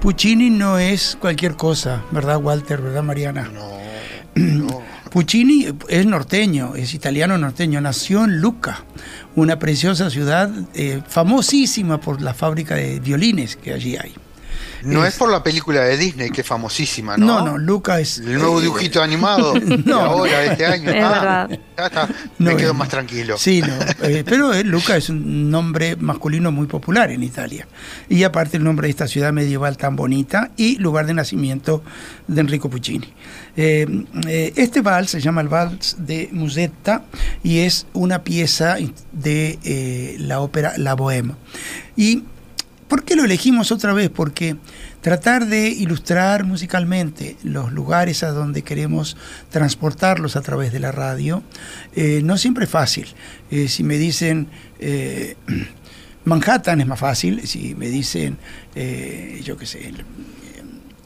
[0.00, 2.80] Puccini no es cualquier cosa, ¿verdad, Walter?
[2.80, 3.50] ¿Verdad, Mariana?
[4.36, 4.80] No.
[5.10, 8.84] Puccini es norteño, es italiano norteño, nació en Lucca,
[9.34, 14.14] una preciosa ciudad eh, famosísima por la fábrica de violines que allí hay.
[14.84, 17.26] No es, por la película de Disney, que es famosísima, ¿no?
[17.26, 18.18] No, no, Luca es.
[18.18, 20.90] El nuevo eh, dibujito animado de no, ahora, de este año.
[20.90, 21.60] Es Ah, verdad.
[21.76, 23.36] ya está, No, me quedo eh, más tranquilo.
[23.38, 27.66] Sí, no, eh, pero eh, Luca es un nombre masculino muy popular en Italia.
[28.08, 31.82] Y aparte el nombre de esta ciudad medieval tan bonita y lugar de nacimiento
[32.26, 33.12] de Enrico Puccini.
[33.56, 33.86] Eh,
[34.26, 37.04] eh, este vals se llama el Vals de Musetta
[37.42, 38.76] y es una pieza
[39.12, 41.34] de eh, la ópera La Bohème.
[41.96, 42.24] ¿Y
[42.92, 44.10] por qué lo elegimos otra vez?
[44.10, 44.56] Porque
[45.00, 49.16] tratar de ilustrar musicalmente los lugares a donde queremos
[49.48, 51.42] transportarlos a través de la radio
[51.96, 53.08] eh, no siempre es fácil.
[53.50, 55.36] Eh, si me dicen eh,
[56.26, 58.36] Manhattan es más fácil, si me dicen,
[59.42, 59.90] yo qué sé,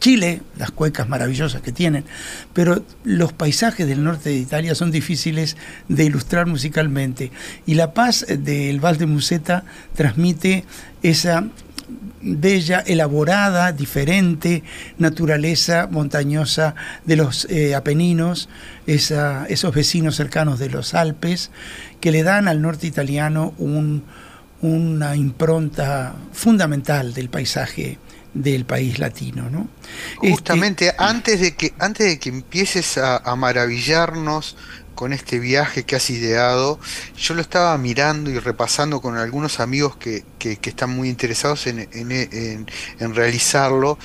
[0.00, 2.04] Chile, las cuecas maravillosas que tienen,
[2.52, 5.56] pero los paisajes del norte de Italia son difíciles
[5.88, 7.30] de ilustrar musicalmente.
[7.64, 9.64] Y la paz del Val de Museta
[9.94, 10.64] transmite
[11.02, 11.48] esa
[12.20, 14.62] bella, elaborada, diferente
[14.98, 16.74] naturaleza montañosa
[17.04, 18.48] de los eh, Apeninos,
[18.86, 21.50] esos vecinos cercanos de los Alpes,
[22.00, 24.02] que le dan al norte italiano un-
[24.62, 27.98] una impronta fundamental del paisaje
[28.34, 29.48] del país latino.
[29.50, 29.68] ¿no?
[30.22, 34.56] Este- Justamente antes de que antes de que empieces a maravillarnos
[34.96, 36.80] con este viaje que has ideado,
[37.16, 41.68] yo lo estaba mirando y repasando con algunos amigos que, que- que están muy interesados
[41.68, 42.66] en, en- en-
[42.98, 43.98] en realizarlo.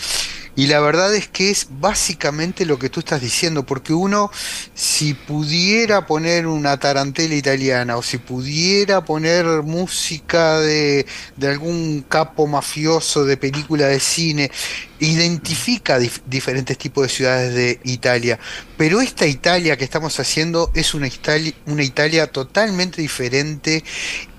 [0.56, 4.30] Y la verdad es que es básicamente lo que tú estás diciendo, porque uno,
[4.74, 11.06] si pudiera poner una tarantela italiana o si pudiera poner música de,
[11.38, 14.52] de algún capo mafioso de película de cine,
[14.99, 18.38] identifica dif- diferentes tipos de ciudades de Italia.
[18.78, 23.84] Pero esta Italia que estamos haciendo es una Italia, una Italia totalmente diferente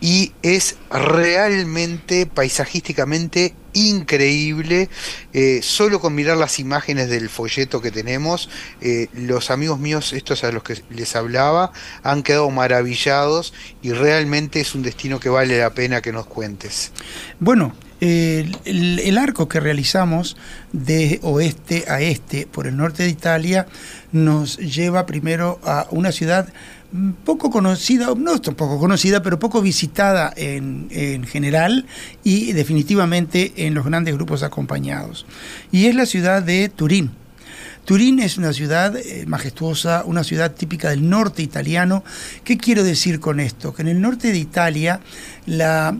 [0.00, 4.88] y es realmente paisajísticamente increíble.
[5.32, 8.48] Eh, solo con mirar las imágenes del folleto que tenemos,
[8.80, 13.52] eh, los amigos míos, estos a los que les hablaba, han quedado maravillados
[13.82, 16.92] y realmente es un destino que vale la pena que nos cuentes.
[17.38, 20.36] Bueno, el, arco que realizamos
[20.72, 23.68] de oeste a este por el norte de Italia
[24.10, 26.52] nos lleva primero a una ciudad
[27.24, 31.86] poco conocida, no es poco conocida, pero poco visitada en, en general
[32.22, 35.26] y definitivamente en los grandes grupos acompañados.
[35.70, 37.10] Y es la ciudad de Turín.
[37.84, 42.04] Turín es una ciudad eh, majestuosa, una ciudad típica del norte italiano.
[42.44, 43.74] ¿Qué quiero decir con esto?
[43.74, 45.00] Que en el norte de Italia
[45.46, 45.96] la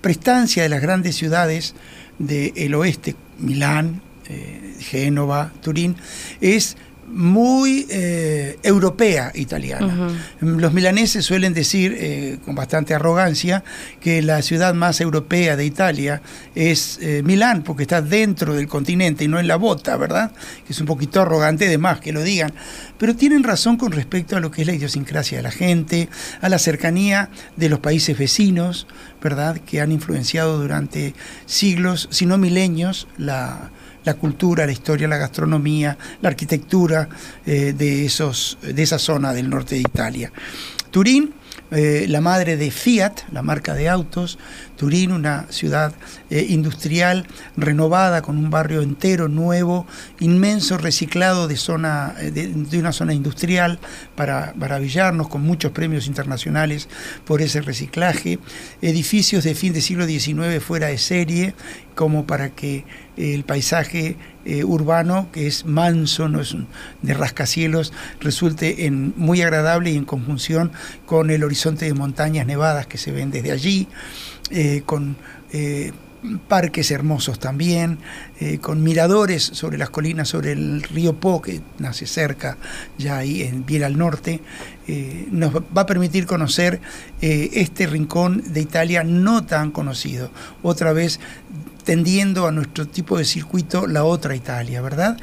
[0.00, 1.74] prestancia de las grandes ciudades
[2.18, 5.96] del oeste, Milán, eh, Génova, Turín,
[6.40, 6.76] es
[7.10, 10.08] muy eh, europea italiana.
[10.40, 13.64] Los milaneses suelen decir eh, con bastante arrogancia
[14.00, 16.22] que la ciudad más europea de Italia
[16.54, 20.32] es eh, Milán, porque está dentro del continente y no en la bota, ¿verdad?
[20.66, 22.52] Que es un poquito arrogante de más que lo digan.
[22.98, 26.08] Pero tienen razón con respecto a lo que es la idiosincrasia de la gente,
[26.40, 28.86] a la cercanía de los países vecinos,
[29.22, 29.58] ¿verdad?
[29.58, 31.14] Que han influenciado durante
[31.46, 33.70] siglos, si no milenios, la
[34.04, 37.08] la cultura, la historia, la gastronomía, la arquitectura
[37.46, 40.32] eh, de, esos, de esa zona del norte de Italia.
[40.90, 41.34] Turín,
[41.70, 44.38] eh, la madre de Fiat, la marca de autos,
[44.80, 45.92] Turín, una ciudad
[46.30, 49.86] eh, industrial renovada con un barrio entero nuevo,
[50.20, 53.78] inmenso reciclado de, zona, eh, de, de una zona industrial
[54.16, 56.88] para maravillarnos con muchos premios internacionales
[57.26, 58.38] por ese reciclaje,
[58.80, 61.54] edificios de fin del siglo XIX fuera de serie,
[61.94, 62.86] como para que
[63.18, 64.16] el paisaje
[64.46, 66.56] eh, urbano, que es manso, no es
[67.02, 70.72] de rascacielos, resulte en, muy agradable y en conjunción
[71.04, 73.86] con el horizonte de montañas nevadas que se ven desde allí,
[74.50, 75.16] eh, con
[75.52, 75.92] eh,
[76.48, 77.98] parques hermosos también,
[78.40, 82.58] eh, con miradores sobre las colinas, sobre el río Po, que nace cerca,
[82.98, 84.42] ya ahí en, bien al norte,
[84.86, 86.80] eh, nos va a permitir conocer
[87.22, 90.30] eh, este rincón de Italia no tan conocido.
[90.62, 91.20] Otra vez
[91.84, 95.16] tendiendo a nuestro tipo de circuito la otra Italia, ¿verdad?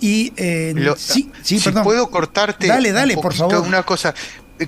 [0.00, 0.32] Y
[0.74, 1.84] Lo- sí, sí, si perdón.
[1.84, 3.60] puedo cortarte Dale, un dale, por favor.
[3.60, 4.12] una cosa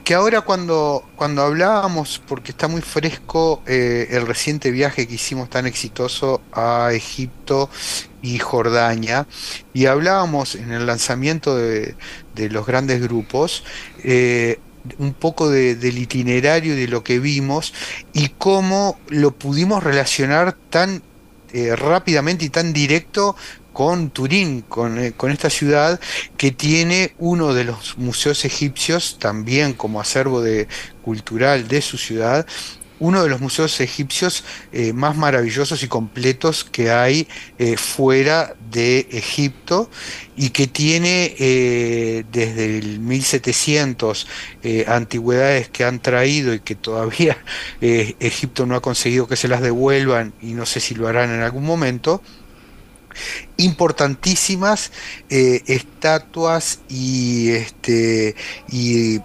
[0.03, 5.51] que ahora cuando cuando hablábamos porque está muy fresco eh, el reciente viaje que hicimos
[5.51, 7.71] tan exitoso a Egipto
[8.23, 9.27] y Jordania
[9.73, 11.97] y hablábamos en el lanzamiento de,
[12.35, 13.65] de los grandes grupos
[14.03, 14.59] eh,
[14.99, 17.73] un poco de- del itinerario y de lo que vimos
[18.13, 21.03] y cómo lo pudimos relacionar tan
[21.53, 23.37] eh, rápidamente y tan directo
[23.75, 26.01] con Turín, con, eh, con esta ciudad
[26.39, 30.67] que tiene uno de los museos egipcios, también como acervo de,
[31.03, 32.47] cultural de su ciudad,
[33.05, 39.07] uno de los museos egipcios eh, más maravillosos y completos que hay eh, fuera de
[39.11, 39.91] Egipto
[40.37, 44.27] y que tiene eh, desde el 1700
[44.87, 47.37] antigüedades que han traído y que todavía
[47.81, 51.43] Egipto no ha conseguido que se las devuelvan y no sé si lo harán en
[51.43, 52.23] algún momento
[53.57, 54.93] importantísimas
[55.29, 58.35] estatuas y este
[58.69, 59.21] y,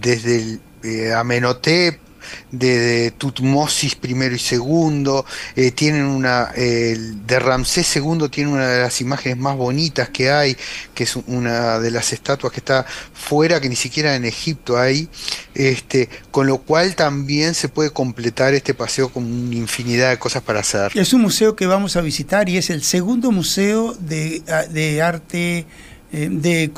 [0.00, 2.05] desde el Amenhotep
[2.50, 5.24] de, Tutmosis primero y segundo,
[5.54, 10.56] eh, tienen una, de Ramsés segundo tiene una de las imágenes más bonitas que hay,
[10.94, 15.08] que es una de las estatuas que está fuera, que ni siquiera en Egipto hay,
[15.54, 20.42] este, con lo cual también se puede completar este paseo con una infinidad de cosas
[20.42, 20.92] para hacer.
[20.94, 25.66] Es un museo que vamos a visitar y es el segundo museo de, de arte
[26.12, 26.70] eh, de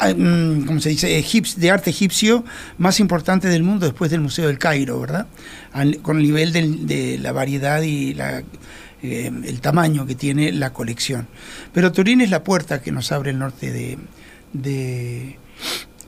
[0.00, 1.24] como se dice,
[1.56, 2.44] de arte egipcio
[2.78, 5.26] más importante del mundo después del Museo del Cairo, ¿verdad?
[6.02, 8.42] con el nivel de la variedad y la,
[9.02, 11.26] eh, el tamaño que tiene la colección.
[11.72, 13.98] Pero Turín es la puerta que nos abre el norte de,
[14.52, 15.36] de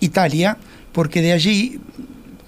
[0.00, 0.58] Italia,
[0.92, 1.80] porque de allí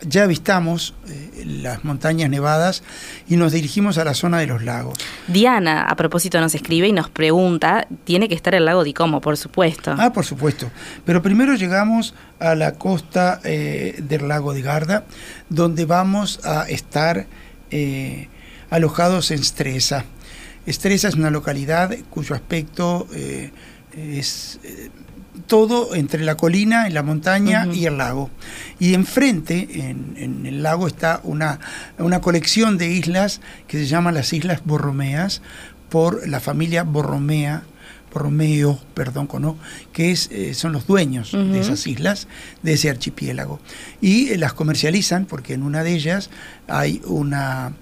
[0.07, 2.83] ya avistamos eh, las montañas nevadas
[3.29, 4.99] y nos dirigimos a la zona de los lagos.
[5.29, 9.21] Diana, a propósito, nos escribe y nos pregunta, tiene que estar el lago Di Como,
[9.21, 9.95] por supuesto.
[9.99, 10.71] Ah, por supuesto.
[11.05, 15.05] Pero primero llegamos a la costa eh, del lago de Garda,
[15.49, 17.27] donde vamos a estar
[17.71, 18.29] eh,
[18.71, 20.05] alojados en Stresa.
[20.67, 23.07] Stresa es una localidad cuyo aspecto
[23.93, 24.59] es
[25.47, 28.31] todo entre la colina, la montaña y el lago.
[28.79, 31.61] Y enfrente, en, el lago, está una,
[31.99, 35.43] una, colección de islas que se llaman las Islas Borromeas,
[35.95, 37.63] por la familia Borromea,
[38.13, 39.57] Borromeo, perdón, ¿no?
[39.93, 42.29] que es, eh, son los dueños de esas islas,
[42.63, 43.61] de ese archipiélago.
[44.01, 46.31] Y eh, las comercializan porque en una de ellas
[46.69, 47.75] hay una,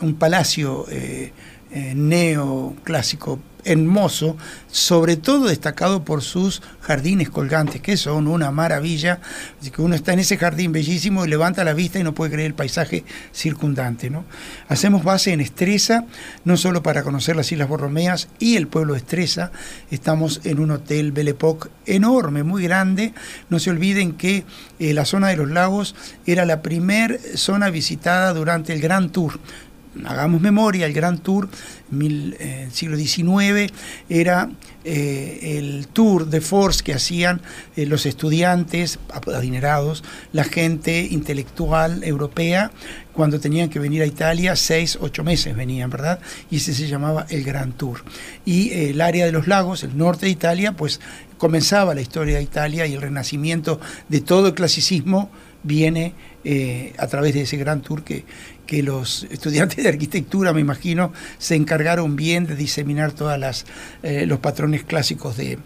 [0.00, 1.32] un palacio eh,
[1.70, 4.36] neoclásico hermoso,
[4.70, 9.20] sobre todo destacado por sus jardines colgantes, que son una maravilla.
[9.60, 12.32] Así que uno está en ese jardín bellísimo y levanta la vista y no puede
[12.32, 14.10] creer el paisaje circundante.
[14.10, 14.24] ¿no?
[14.68, 16.06] Hacemos base en Estresa,
[16.44, 19.52] no solo para conocer las Islas Borromeas y el pueblo de Estresa,
[19.90, 21.36] estamos en un hotel Belle
[21.86, 23.14] enorme, muy grande.
[23.48, 24.44] No se olviden que
[24.78, 25.94] eh, la zona de los lagos
[26.26, 29.40] era la primer zona visitada durante el Gran Tour
[30.06, 31.48] hagamos memoria, el Gran Tour,
[31.90, 33.72] mil, eh, siglo XIX,
[34.08, 34.50] era
[34.84, 37.40] eh, el tour de force que hacían
[37.76, 38.98] eh, los estudiantes
[39.34, 42.70] adinerados, la gente intelectual europea,
[43.12, 46.20] cuando tenían que venir a Italia, seis, ocho meses venían, ¿verdad?
[46.50, 48.04] Y ese se llamaba el Gran Tour.
[48.44, 51.00] Y el área de los lagos, el norte de Italia, pues
[51.36, 55.30] comenzaba la historia de Italia y el renacimiento de todo el clasicismo
[55.62, 56.14] viene
[56.96, 58.24] a través de ese gran tour que,
[58.70, 63.64] que los estudiantes de arquitectura, me imagino, se encargaron bien de diseminar todos
[64.04, 65.58] eh, los patrones clásicos de,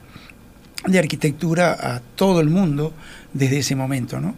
[0.99, 2.95] arquitectura a todo el mundo
[3.35, 4.21] desde ese momento.
[4.21, 4.37] ¿no?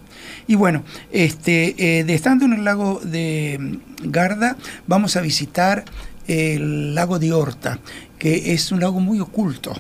[0.49, 4.57] Y bueno, este, eh, de estando en el lago de Garda,
[4.89, 5.85] vamos a visitar
[6.27, 7.79] el lago de Horta,
[8.19, 9.75] que es un lago muy oculto.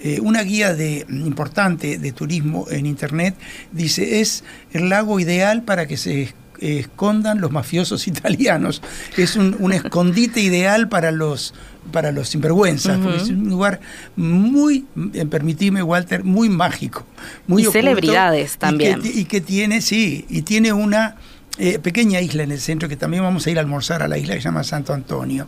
[0.00, 3.36] Eh, una guía de, importante de turismo en internet
[3.70, 6.34] dice es el lago ideal para que se
[6.64, 8.82] escondan los mafiosos italianos.
[9.16, 11.54] Es un, escondite ideal para los
[11.92, 13.78] para los sinvergüenzas, es un lugar
[14.16, 17.04] muy, eh, permitime Walter, muy mágico.
[17.46, 19.02] Muy y celebridades también.
[19.04, 21.16] y que tiene, sí, y tiene una
[21.56, 24.18] eh, pequeña isla en el centro que también vamos a ir a almorzar a la
[24.18, 25.46] isla que se llama Santo Antonio.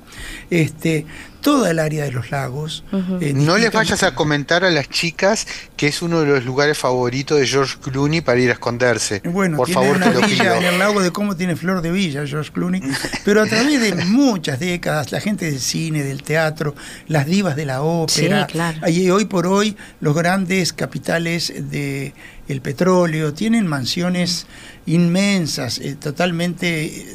[0.51, 1.05] Este,
[1.47, 2.82] toda el área de los lagos.
[3.20, 6.76] Eh, no les vayas a comentar a las chicas que es uno de los lugares
[6.76, 9.22] favoritos de George Clooney para ir a esconderse.
[9.24, 12.51] Bueno, por favor, una villa en el lago de cómo tiene flor de villa George
[12.51, 12.82] Clooney.
[13.24, 16.74] Pero a través de muchas décadas, la gente del cine, del teatro,
[17.07, 18.49] las divas de la ópera,
[18.88, 22.12] y hoy por hoy los grandes capitales de
[22.49, 24.49] el petróleo tienen mansiones
[24.84, 27.07] inmensas, eh, totalmente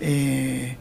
[0.00, 0.78] eh,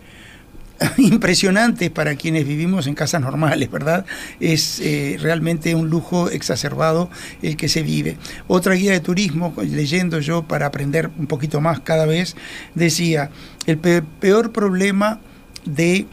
[0.98, 4.06] impresionantes para quienes vivimos en casas normales, ¿verdad?
[4.40, 7.10] Es eh, realmente un lujo exacerbado
[7.42, 8.18] el que se vive.
[8.48, 12.36] Otra guía de turismo, leyendo yo para aprender un poquito más cada vez,
[12.76, 13.30] decía,
[13.66, 15.20] el peor problema
[15.66, 16.08] de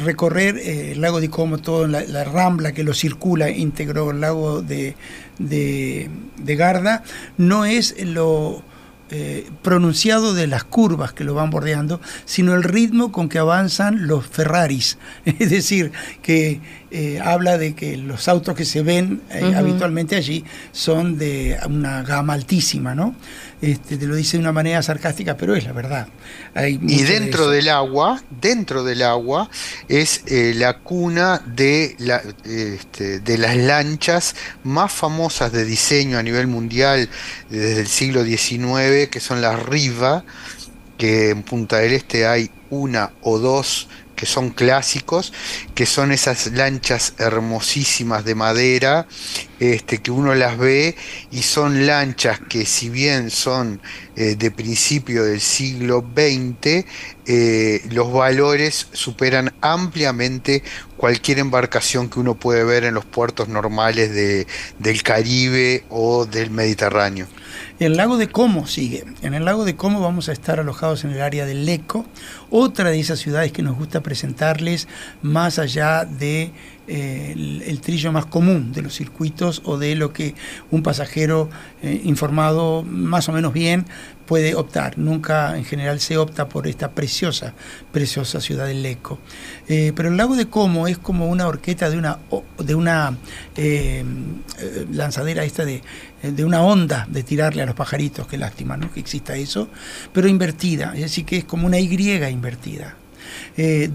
[0.00, 4.94] recorrer el lago de Como, toda la, rambla que lo circula íntegro, el lago de,
[5.38, 7.02] de, de Garda,
[7.36, 8.62] no es lo
[9.10, 14.06] eh, pronunciado de las curvas que lo van bordeando, sino el ritmo con que avanzan
[14.06, 14.98] los Ferraris.
[15.24, 15.92] Es decir,
[16.22, 16.60] que
[16.90, 22.02] eh, habla de que los autos que se ven eh, habitualmente allí son de una
[22.02, 23.14] gama altísima, ¿no?
[23.60, 26.08] Este, te lo dice de una manera sarcástica, pero es la verdad.
[26.64, 29.50] y dentro del agua, dentro del agua,
[29.88, 36.46] es la cuna de, la, este, de las lanchas más famosas de diseño a nivel
[36.46, 37.08] mundial
[37.50, 40.24] desde el siglo XIX que son las Riva,
[40.96, 43.88] que en Punta del Este hay una o dos
[44.18, 45.32] que son clásicos,
[45.76, 49.06] que son esas lanchas hermosísimas de madera,
[49.60, 50.96] este, que uno las ve
[51.30, 53.80] y son lanchas que si bien son
[54.16, 56.84] eh, de principio del siglo XX,
[57.26, 60.64] eh, los valores superan ampliamente
[60.96, 64.48] cualquier embarcación que uno puede ver en los puertos normales de,
[64.80, 67.28] del Caribe o del Mediterráneo.
[67.78, 69.04] El lago de Como sigue.
[69.22, 72.06] En el lago de Como vamos a estar alojados en el área del Leco,
[72.50, 74.88] otra de esas ciudades que nos gusta presentarles
[75.22, 76.52] más allá de
[76.90, 80.34] eh, trillo más común de los circuitos o de lo que
[80.70, 81.50] un pasajero
[81.82, 83.84] eh, informado más o menos bien
[84.26, 84.98] puede optar.
[84.98, 87.54] Nunca en general se opta por esta preciosa,
[87.92, 89.18] preciosa ciudad del Leco.
[89.68, 92.18] Eh, pero el lago de Como es como una horqueta de una,
[92.58, 93.16] de una
[94.90, 95.82] lanzadera esta de,
[96.22, 98.92] de, una onda de tirarle a los pajaritos, qué lástima ¿no?
[98.92, 99.68] que exista eso,
[100.12, 101.88] pero invertida, es decir, que es como una Y
[102.30, 102.96] invertida.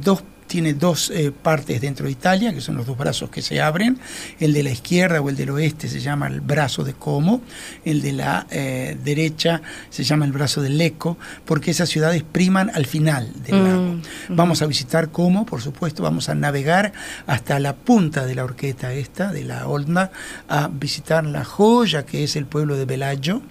[0.02, 3.60] dos tiene dos eh, partes dentro de Italia, que son los dos brazos que se
[3.60, 3.98] abren.
[4.40, 7.42] El de la izquierda o el del oeste se llama el brazo de Como,
[7.84, 12.70] el de la eh, derecha se llama el brazo del Leco, porque esas ciudades priman
[12.76, 13.96] al final del mm, lago.
[14.30, 16.94] Vamos a visitar Como, por supuesto, vamos a navegar
[17.26, 20.12] hasta la punta de la horqueta esta, de la Olna,
[20.50, 23.42] a visitar la joya que es el pueblo de Bellagio,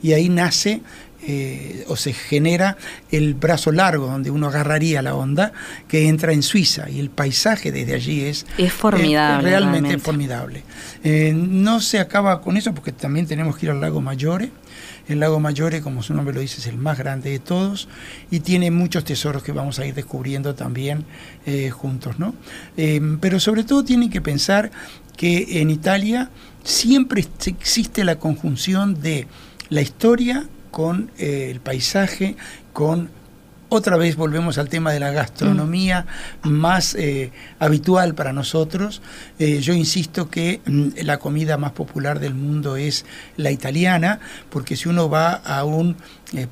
[0.00, 0.80] y ahí nace
[1.24, 2.76] eh, o se genera
[3.12, 5.52] el brazo largo donde uno agarraría la onda
[5.86, 10.64] que entra en Suiza y el paisaje desde allí es, es formidable, realmente, formidable.
[11.04, 14.50] Eh, no se acaba con eso porque también tenemos que ir al lago Mayore.
[15.08, 17.88] El lago Mayore, como su nombre lo dice, es el más grande de todos
[18.30, 21.04] y tiene muchos tesoros que vamos a ir descubriendo también
[21.46, 22.34] eh, juntos, ¿no?
[23.20, 24.72] pero sobre todo tienen que pensar
[25.16, 26.30] que en Italia
[26.64, 29.26] siempre existe la conjunción de
[29.68, 32.34] la historia con eh, el paisaje,
[32.72, 33.10] con
[33.68, 36.04] otra vez volvemos al tema de la gastronomía
[36.42, 39.00] más eh, habitual para nosotros.
[39.38, 43.06] Eh, yo insisto que mm, la comida más popular del mundo es
[43.36, 44.18] la italiana,
[44.50, 45.96] porque si uno va a un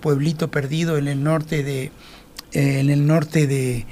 [0.01, 1.91] pueblito perdido en el norte de,
[2.53, 3.87] en el norte de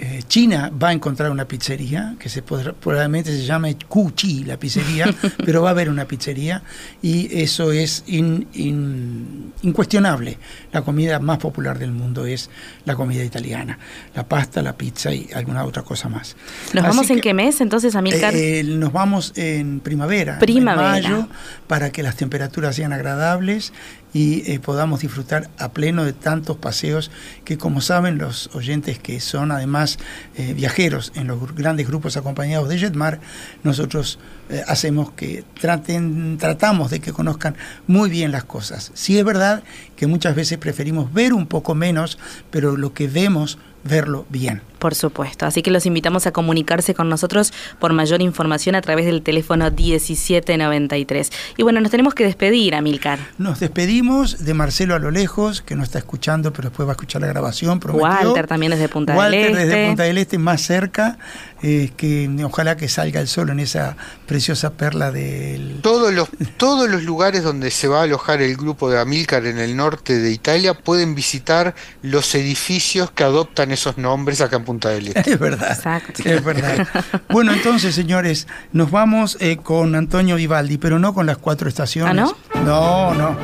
[0.00, 5.12] eh, China va a encontrar una pizzería, que se probablemente se llame Cuchi la pizzería,
[5.44, 6.62] pero va a haber una pizzería
[7.02, 10.38] y eso es incuestionable.
[10.72, 12.48] La comida más popular del mundo es
[12.84, 13.76] la comida italiana,
[14.14, 16.36] la pasta, la pizza y alguna otra cosa más.
[16.74, 18.36] ¿Nos vamos en qué mes entonces, Amilcar?
[18.36, 21.28] Eh, nos vamos en primavera, primavera, en mayo,
[21.66, 23.72] para que las temperaturas sean agradables
[24.12, 27.10] y eh, podamos disfrutar a pleno de tantos paseos
[27.44, 29.98] que como saben los oyentes que son además
[30.36, 33.20] eh, viajeros en los grandes grupos acompañados de Jetmar,
[33.62, 37.56] nosotros eh, hacemos que traten, tratamos de que conozcan
[37.86, 38.92] muy bien las cosas.
[38.94, 39.62] Sí es verdad
[39.96, 42.18] que muchas veces preferimos ver un poco menos,
[42.50, 44.62] pero lo que vemos verlo bien.
[44.78, 49.06] Por supuesto, así que los invitamos a comunicarse con nosotros por mayor información a través
[49.06, 51.30] del teléfono 1793.
[51.56, 53.18] Y bueno, nos tenemos que despedir, Amilcar.
[53.38, 56.94] Nos despedimos de Marcelo a lo lejos, que no está escuchando, pero después va a
[56.94, 57.80] escuchar la grabación.
[57.84, 59.48] Walter también desde Punta del Este.
[59.48, 61.18] Walter desde Punta del Este, más cerca,
[61.62, 65.80] eh, que ojalá que salga el sol en esa preciosa perla del...
[65.82, 69.58] Todos los, todos los lugares donde se va a alojar el grupo de Amilcar en
[69.58, 74.90] el norte de Italia pueden visitar los edificios que adoptan esos nombres acá en Punta
[74.90, 75.20] del Este.
[75.30, 75.72] Es verdad.
[75.72, 76.22] Exacto.
[76.22, 76.86] Es verdad.
[77.30, 82.30] bueno, entonces, señores, nos vamos eh, con Antonio Vivaldi, pero no con las cuatro estaciones.
[82.54, 82.66] ¿Ah, no?
[82.66, 83.34] No, no.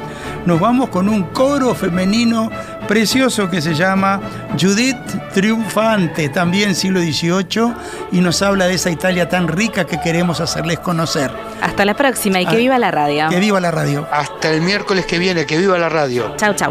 [0.44, 2.50] Nos vamos con un coro femenino
[2.86, 4.20] precioso que se llama
[4.60, 4.98] Judith
[5.32, 7.72] Triunfante, también siglo XVIII,
[8.12, 11.30] y nos habla de esa Italia tan rica que queremos hacerles conocer.
[11.62, 13.30] Hasta la próxima y que ah, viva la radio.
[13.30, 14.06] Que viva la radio.
[14.12, 16.34] Hasta el miércoles que viene, que viva la radio.
[16.36, 16.70] Chau, chau.